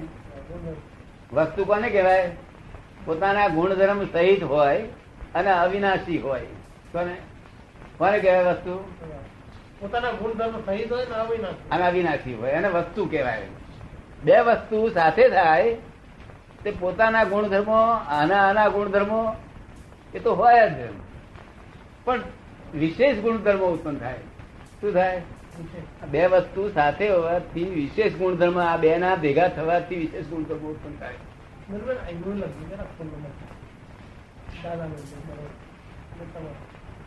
વસ્તુ 1.33 1.65
કોને 1.65 1.91
કહેવાય? 1.91 2.31
પોતાના 3.05 3.49
ગુણધર્મ 3.49 4.05
સહિત 4.05 4.43
હોય 4.43 4.79
અને 5.35 5.51
અવિનાશી 5.51 6.19
હોય. 6.19 6.41
કોને? 6.93 7.17
કોને 7.99 8.19
કહેવાય 8.19 8.45
વસ્તુ? 8.45 8.85
પોતાના 9.81 10.11
ગુણધર્મ 10.11 10.61
સહિત 10.67 10.93
હોય 10.93 11.05
અને 11.71 11.85
અવિનાશી 11.85 12.35
હોય. 12.35 12.53
અને 12.53 12.69
વસ્તુ 12.69 13.07
કહેવાય. 13.07 13.43
બે 14.25 14.41
વસ્તુ 14.41 14.89
સાથે 14.89 15.29
થાય 15.29 15.75
તે 16.65 16.71
પોતાના 16.71 17.25
ગુણધર્મો 17.25 17.77
આના 17.91 18.49
આના 18.49 18.69
ગુણધર્મો 18.69 19.35
એ 20.15 20.19
તો 20.19 20.35
હોય 20.35 20.71
જ. 20.71 20.75
પણ 22.05 22.21
વિશેષ 22.75 23.17
ગુણધર્મો 23.17 23.67
ઉત્પન્ન 23.67 23.99
થાય. 23.99 24.15
શું 24.81 24.93
થાય. 24.93 25.23
બે 26.11 26.27
વસ્તુ 26.27 26.69
સાથે 26.75 27.07
હોવાથી 27.11 27.65
વિશેષ 27.65 28.13
ગુણધર્મ 28.15 28.59
આ 28.61 28.77
બે 28.77 28.91
ના 28.99 29.15
ભેગા 29.17 29.49
થવાથી 29.49 29.97
વિશેષ 29.97 30.27
ગુણધર્મ 30.27 30.67
ઉત્પન્ન 30.73 30.95
થાય. 31.01 31.17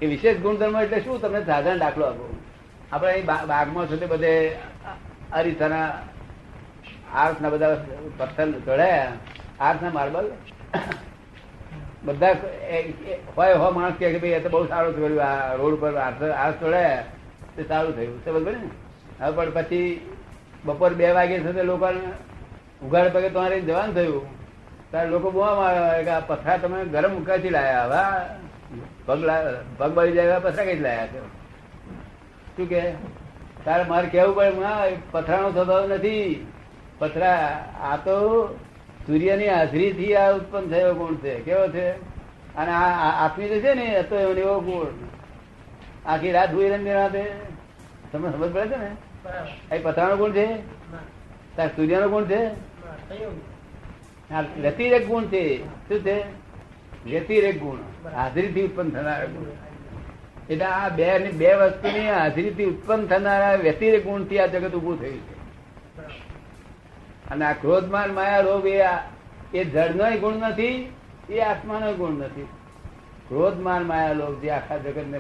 એ 0.02 0.06
વિશેષ 0.06 0.38
ગુણધર્મ 0.38 0.76
એટલે 0.82 1.00
શું? 1.00 1.22
તમને 1.22 1.42
સાધારણ 1.46 1.78
દાખલો 1.78 2.06
આપો. 2.06 2.26
આપણે 2.92 3.12
અહીં 3.12 3.26
બાગમાં 3.26 3.86
છો 3.92 3.96
તે 3.98 4.06
બધે 4.06 4.34
અરીસાના 5.34 5.88
આર્સના 7.16 7.50
બધા 7.50 7.78
પથ્થર 8.18 8.52
ચડાયા 8.66 9.12
આર્સના 9.60 9.90
માર્બલ. 9.90 10.28
બધા 12.06 12.36
હોય 13.38 13.54
હો 13.54 13.72
માણસ 13.72 13.94
કે 13.94 14.18
ભાઈ 14.20 14.30
એ 14.30 14.44
તો 14.44 14.50
બહુ 14.50 14.68
સારું 14.68 14.94
કર્યું 14.96 15.24
આ 15.24 15.56
રોડ 15.56 15.76
પર 15.82 15.96
આર્થ 15.96 16.24
આર્સ 16.24 16.56
ચડાયા. 16.62 17.04
તે 17.62 17.68
સારું 17.68 17.96
થયું. 17.96 18.20
બરોબર 18.26 18.52
ને? 18.52 18.70
હવે 19.24 19.36
પણ 19.36 19.52
પછી 19.52 20.10
બપોર 20.66 20.94
બે 20.94 21.12
વાગે 21.12 21.40
સુધી 21.40 21.62
લોકો 21.62 21.88
ઉઘાડ 22.88 23.12
પગે 23.14 23.30
તમારે 23.30 23.62
જવાનું 23.62 23.96
થયું. 23.96 24.42
ત્યારે 24.92 25.10
લોકો 25.10 25.32
બોવા 25.32 25.56
મારે 25.56 26.04
કે 26.04 26.10
આ 26.10 26.20
પથરા 26.20 26.58
તમે 26.58 26.86
ગરમ 26.86 27.14
મૂકાથી 27.14 27.50
લાયા 27.50 27.84
હવે 27.84 28.36
પગ 29.06 29.30
પગ 29.78 29.94
બળી 29.94 30.12
જાય 30.12 30.40
પથરા 30.40 30.66
કઈ 30.66 30.80
લાયા 30.80 31.08
છો? 31.08 31.30
શું 32.58 32.70
કે? 32.70 32.92
તારે 33.66 33.84
મારે 33.84 34.08
કેવું 34.08 34.36
પડે? 34.36 34.98
પથરાનો 35.12 35.52
સ્વભાવ 35.52 35.88
નથી. 35.88 36.48
પથરા, 37.00 37.34
આ 37.82 37.96
તો 37.96 38.48
સૂર્યની 39.08 39.48
હાજરીથી 39.48 40.16
આ 40.16 40.32
ઉત્પન્ન 40.32 40.68
થયો 40.68 40.94
ગુણ 40.94 41.16
છે? 41.16 41.40
કેવો 41.40 41.68
છે? 41.68 41.92
અને 42.56 42.72
આ 42.72 43.26
આત્મી 43.26 43.48
છે 43.48 43.74
ને 43.74 44.04
તો 44.10 44.16
એવો 44.16 44.60
ગુણ 44.60 44.86
આખી 46.06 46.32
રાત 46.32 46.54
હુઈ 46.54 46.70
રંગ 46.70 46.88
તમને 48.12 48.32
સમજ 48.32 48.54
પડે 48.54 48.68
છે 48.68 48.78
ને? 48.78 49.76
એ 49.76 49.80
પથરાનો 49.80 50.18
ગુણ 50.18 50.32
છે? 50.32 50.46
તાર 51.56 51.68
સૂર્યનો 51.68 52.10
ગુણ 52.10 52.24
છે? 52.24 52.42
વ્યતિરેક 54.62 55.08
ગુણ 55.08 55.24
છે? 55.24 55.66
શું 55.66 56.00
છે? 56.00 56.24
વ્યતિરેક 57.06 57.60
ગુણ. 57.60 57.78
હાજરીથી 58.10 58.64
ઉત્પન્ન 58.64 58.90
થનાર 58.90 59.26
ગુણ. 59.26 59.46
એટલે 60.50 60.66
આ 60.66 60.90
બે 60.90 61.20
ની 61.20 61.32
બે 61.32 61.54
વસ્તુની 61.54 62.10
હાજરીથી 62.10 62.66
ઉત્પન્ન 62.66 63.06
થનારા 63.06 63.54
વ્યતિરેક 63.56 64.04
ગુણથી 64.04 64.40
આ 64.40 64.46
જગત 64.46 64.74
ઉભું 64.74 65.00
થયું 65.00 65.18
છે. 65.18 65.36
અને 67.30 67.46
આ 67.46 67.54
ક્રોધમાન 67.54 68.14
માયા 68.14 68.40
રોગ 68.40 68.68
એ 68.68 68.84
એ 69.54 69.64
જળનો 69.66 70.18
ગુણ 70.18 70.34
નથી 70.34 70.94
એ 71.30 71.40
આત્માનો 71.40 71.94
ગુણ 71.94 72.12
નથી. 72.12 72.48
ક્રોધમાન 73.32 73.84
માયા 73.90 74.14
લોક 74.14 74.42
જે 74.42 74.50
આખા 74.52 74.78
જગત 74.78 75.08
ને 75.08 75.20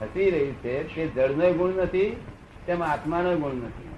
ફસી 0.00 0.30
રહ્યું 0.30 0.56
છે 0.62 0.74
તે 0.94 1.06
જળનો 1.06 1.46
ગુણ 1.52 1.80
નથી 1.82 2.10
તેમાં 2.66 2.90
આત્માનો 2.90 3.30
ગુણ 3.36 3.54
નથી. 3.62 3.90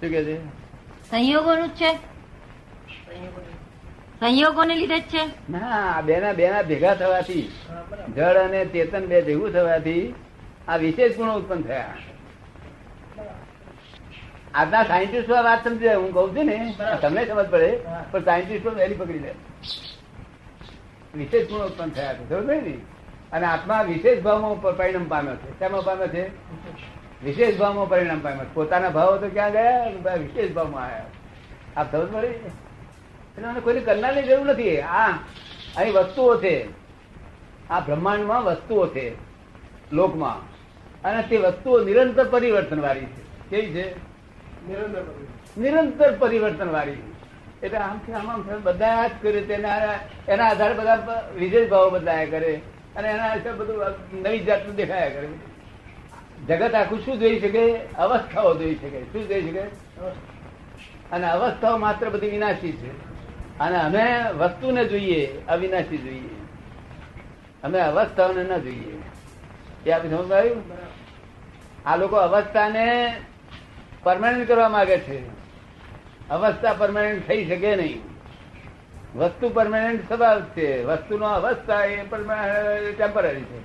શું 0.00 0.10
કે 0.10 0.20
છે? 0.24 0.36
સંયોગોનું 1.10 1.68
જ 1.68 1.80
છે? 1.80 1.90
સંયોગોને. 3.02 3.52
સંયોગોને 4.20 4.74
લીધે 4.74 4.98
જ 5.00 5.02
છે? 5.12 5.22
ના 5.50 6.00
બેના 6.00 6.32
બેના 6.32 6.62
ભેગા 6.62 6.94
થવાથી 6.94 7.46
જળ 8.16 8.36
અને 8.44 8.60
ચેતન 8.66 9.04
બે 9.06 9.18
ભેગું 9.22 9.50
થવાથી 9.52 10.04
આ 10.68 10.76
વિશેષ 10.76 11.16
ગુણો 11.16 11.34
ઉત્પન્ન 11.34 11.62
થયા. 11.62 11.96
આજના 14.54 14.84
સાયન્ટિસ્ટ 14.84 15.30
વાત 15.30 15.68
સમજે 15.68 15.90
હું 15.94 16.10
કઉ 16.12 16.26
છું 16.28 16.46
ને 16.46 16.58
તમને 17.02 17.22
સમજ 17.26 17.48
પડે 17.50 17.70
પણ 18.10 18.24
સાયન્ટિસ્ટો 18.24 18.70
વહેલી 18.70 18.94
પકડી 18.94 19.18
લે. 19.18 19.32
વિશેષ 21.14 21.48
ગુણો 21.48 21.64
ઉત્પન્ન 21.64 21.90
થયા 21.90 22.14
છે. 22.14 22.28
સમજ 22.28 22.46
ને. 22.46 22.78
અને 23.32 23.46
આત્મા 23.46 23.82
વિશેષ 23.82 24.22
ભાવમાં 24.22 24.76
પરિણામ 24.76 25.08
પામ્યો 25.08 25.36
છે. 25.36 25.58
શેમાં 25.58 25.84
પામ્યો 25.84 26.08
છે? 26.08 26.28
વિશેષ 27.24 27.58
ભાવમાં 27.58 27.88
પરિણામ 27.88 28.20
પામ્યો 28.20 28.44
છે. 28.44 28.54
પોતાના 28.54 28.88
ભાવો 28.88 29.16
તો 29.16 29.28
ક્યાં 29.28 29.52
ગયા? 29.52 30.14
વિશેષ 30.14 30.52
ભાવમાં 30.52 30.84
આવ્યા 30.84 31.04
આપ 31.76 31.92
સમજ 31.92 32.12
પડી? 32.12 32.26
એટલે 32.26 33.48
મને 33.48 33.60
કોઈને 33.60 33.80
કરનારની 33.80 34.22
જરૂર 34.22 34.46
નથી. 34.46 34.80
આ 34.80 35.08
અહીં 35.76 35.92
વસ્તુઓ 35.92 36.36
છે. 36.36 36.68
આ 37.70 37.80
બ્રહ્માંડમાં 37.80 38.44
વસ્તુઓ 38.44 38.86
છે. 38.86 39.12
લોકમાં. 39.92 40.58
અને 41.02 41.22
તે 41.22 41.36
વસ્તુઓ 41.36 41.84
નિરંતર 41.84 42.28
પરિવર્તન 42.28 42.80
વાળી 42.80 43.00
છે. 43.00 43.50
કેવી 43.50 43.66
છે? 43.66 43.98
નિરંતર 44.68 45.02
નિરંતર 45.58 46.16
પરિવર્તન 46.18 46.70
વાળી 46.70 46.92
એટલે 47.62 47.78
આમ 47.78 48.00
આમ 48.14 48.30
આમ 48.30 48.42
થયું, 48.42 48.62
બધા 48.62 49.08
જ 49.08 49.10
કરે 49.22 49.40
તેના 49.40 49.76
એના 50.28 50.48
આધારે 50.48 50.74
બધા 50.74 51.28
વિશેષ 51.36 51.70
ભાવો 51.70 51.90
બદલાયા 51.90 52.24
કરે. 52.24 52.60
અને 52.96 53.08
એના 53.08 53.24
આધારે 53.24 53.56
બધું 53.56 53.84
નવી 54.22 54.38
જાતનું 54.38 54.76
દેખાયા 54.76 55.08
કરે. 55.08 55.28
જગત 56.48 56.74
આખું 56.74 57.04
શું 57.04 57.18
જોઈ 57.18 57.40
શકે? 57.40 57.76
અવસ્થાઓ 57.94 58.54
જોઈ 58.54 58.74
શકે. 58.74 59.02
શું 59.02 59.28
જોઈ 59.28 59.42
શકે? 59.42 59.60
અને 61.12 61.30
અવસ્થાઓ 61.30 61.76
માત્ર 61.76 62.08
બધી 62.08 62.30
વિનાશી 62.30 62.72
છે. 62.72 63.08
અને 63.58 63.76
અમે 63.76 64.30
વસ્તુને 64.38 64.84
જોઈએ 64.84 65.42
અવિનાશી 65.48 65.98
જોઈએ. 65.98 66.28
અમે 67.62 67.80
અવસ્થાઓને 67.80 68.42
ન 68.42 68.58
જોઈએ. 68.58 69.02
એ 69.86 69.90
આપણે 69.90 70.10
સમજ 70.10 70.32
આવ્યું? 70.32 70.62
આ 71.86 71.96
લોકો 71.96 72.16
અવસ્થાને 72.16 73.16
પરમાનન્ટ 74.02 74.48
કરવા 74.48 74.68
માંગે 74.68 74.98
છે. 74.98 75.37
અવસ્થા 76.30 76.72
પરમાનન્ટ 76.72 77.28
થઈ 77.28 77.44
શકે 77.44 77.76
નહીં. 77.76 78.00
વસ્તુ 79.18 79.48
પરમાનન્ટ 79.48 80.08
સ્વભાવ 80.08 80.40
છે. 80.40 80.84
વસ્તુનો 80.84 81.26
અવસ્થા 81.26 81.84
એ 81.84 81.96
ટેમ્પરરી 82.92 83.40
છે. 83.40 83.60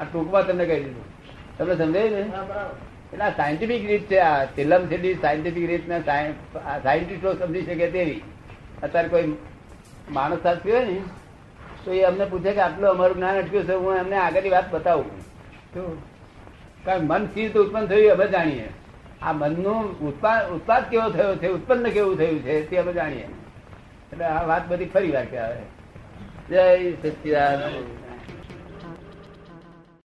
આ 0.00 0.04
ટૂંકમાં 0.04 0.46
તમને 0.46 0.66
કહી 0.66 0.82
દીધું. 0.84 1.04
તમને 1.58 1.76
સમજાય 1.76 2.08
ને? 2.10 2.20
એટલે 3.12 3.24
આ 3.24 3.30
સાયન્ટિફિક 3.30 3.86
રીત 3.86 4.10
છે. 4.10 4.18
આ 4.18 4.44
છેલ્લામ 4.44 4.86
છેલ્લી 4.86 5.14
સાયન્ટિફિક 5.14 5.70
રીતના 5.70 6.00
સાયન્ટિસ્ટો 6.82 7.34
સમજી 7.34 7.62
શકે 7.62 7.90
તેવી. 7.90 8.22
અત્યારે 8.82 9.08
કોઈ 9.08 9.32
માણસ 10.10 10.42
સાથે 10.42 10.72
હોય 10.72 10.84
ને 10.84 11.02
તો 11.84 11.92
એ 11.92 12.02
અમને 12.02 12.24
પૂછે 12.24 12.52
કે 12.52 12.60
આટલું 12.60 12.90
અમારું 12.90 13.16
જ્ઞાન 13.16 13.36
અટક્યું 13.38 13.64
છે 13.64 13.72
હું 13.72 13.94
એમને 13.96 14.16
આગળની 14.16 14.50
વાત 14.50 14.70
બતાવું. 14.70 15.10
શું? 15.74 16.02
કારણ 16.84 17.00
મન 17.00 17.26
સ્થિર 17.26 17.58
ઉત્પન્ન 17.58 17.86
થયું 17.86 18.12
અમે 18.12 18.26
જાણીએ. 18.26 18.68
આ 19.22 19.32
મનનું 19.32 20.00
ઉત્પાદ 20.00 20.50
ઉત્પાદ 20.50 20.90
કેવો 20.90 21.10
થયો 21.10 21.36
છે, 21.36 21.48
ઉત્પન્ન 21.48 21.90
કેવું 21.90 22.16
થયું 22.16 22.42
છે, 22.42 22.70
તે 22.70 22.76
અમે 22.76 22.92
જાણીએ. 22.92 23.28
એટલે 24.12 24.24
આ 24.24 24.44
વાત 24.46 24.68
બધી 24.68 24.84
ફરી 24.84 25.10
વાર 25.10 25.36
આવે 25.36 25.62
જય 26.50 26.92
સચિદાનંદ. 26.92 28.05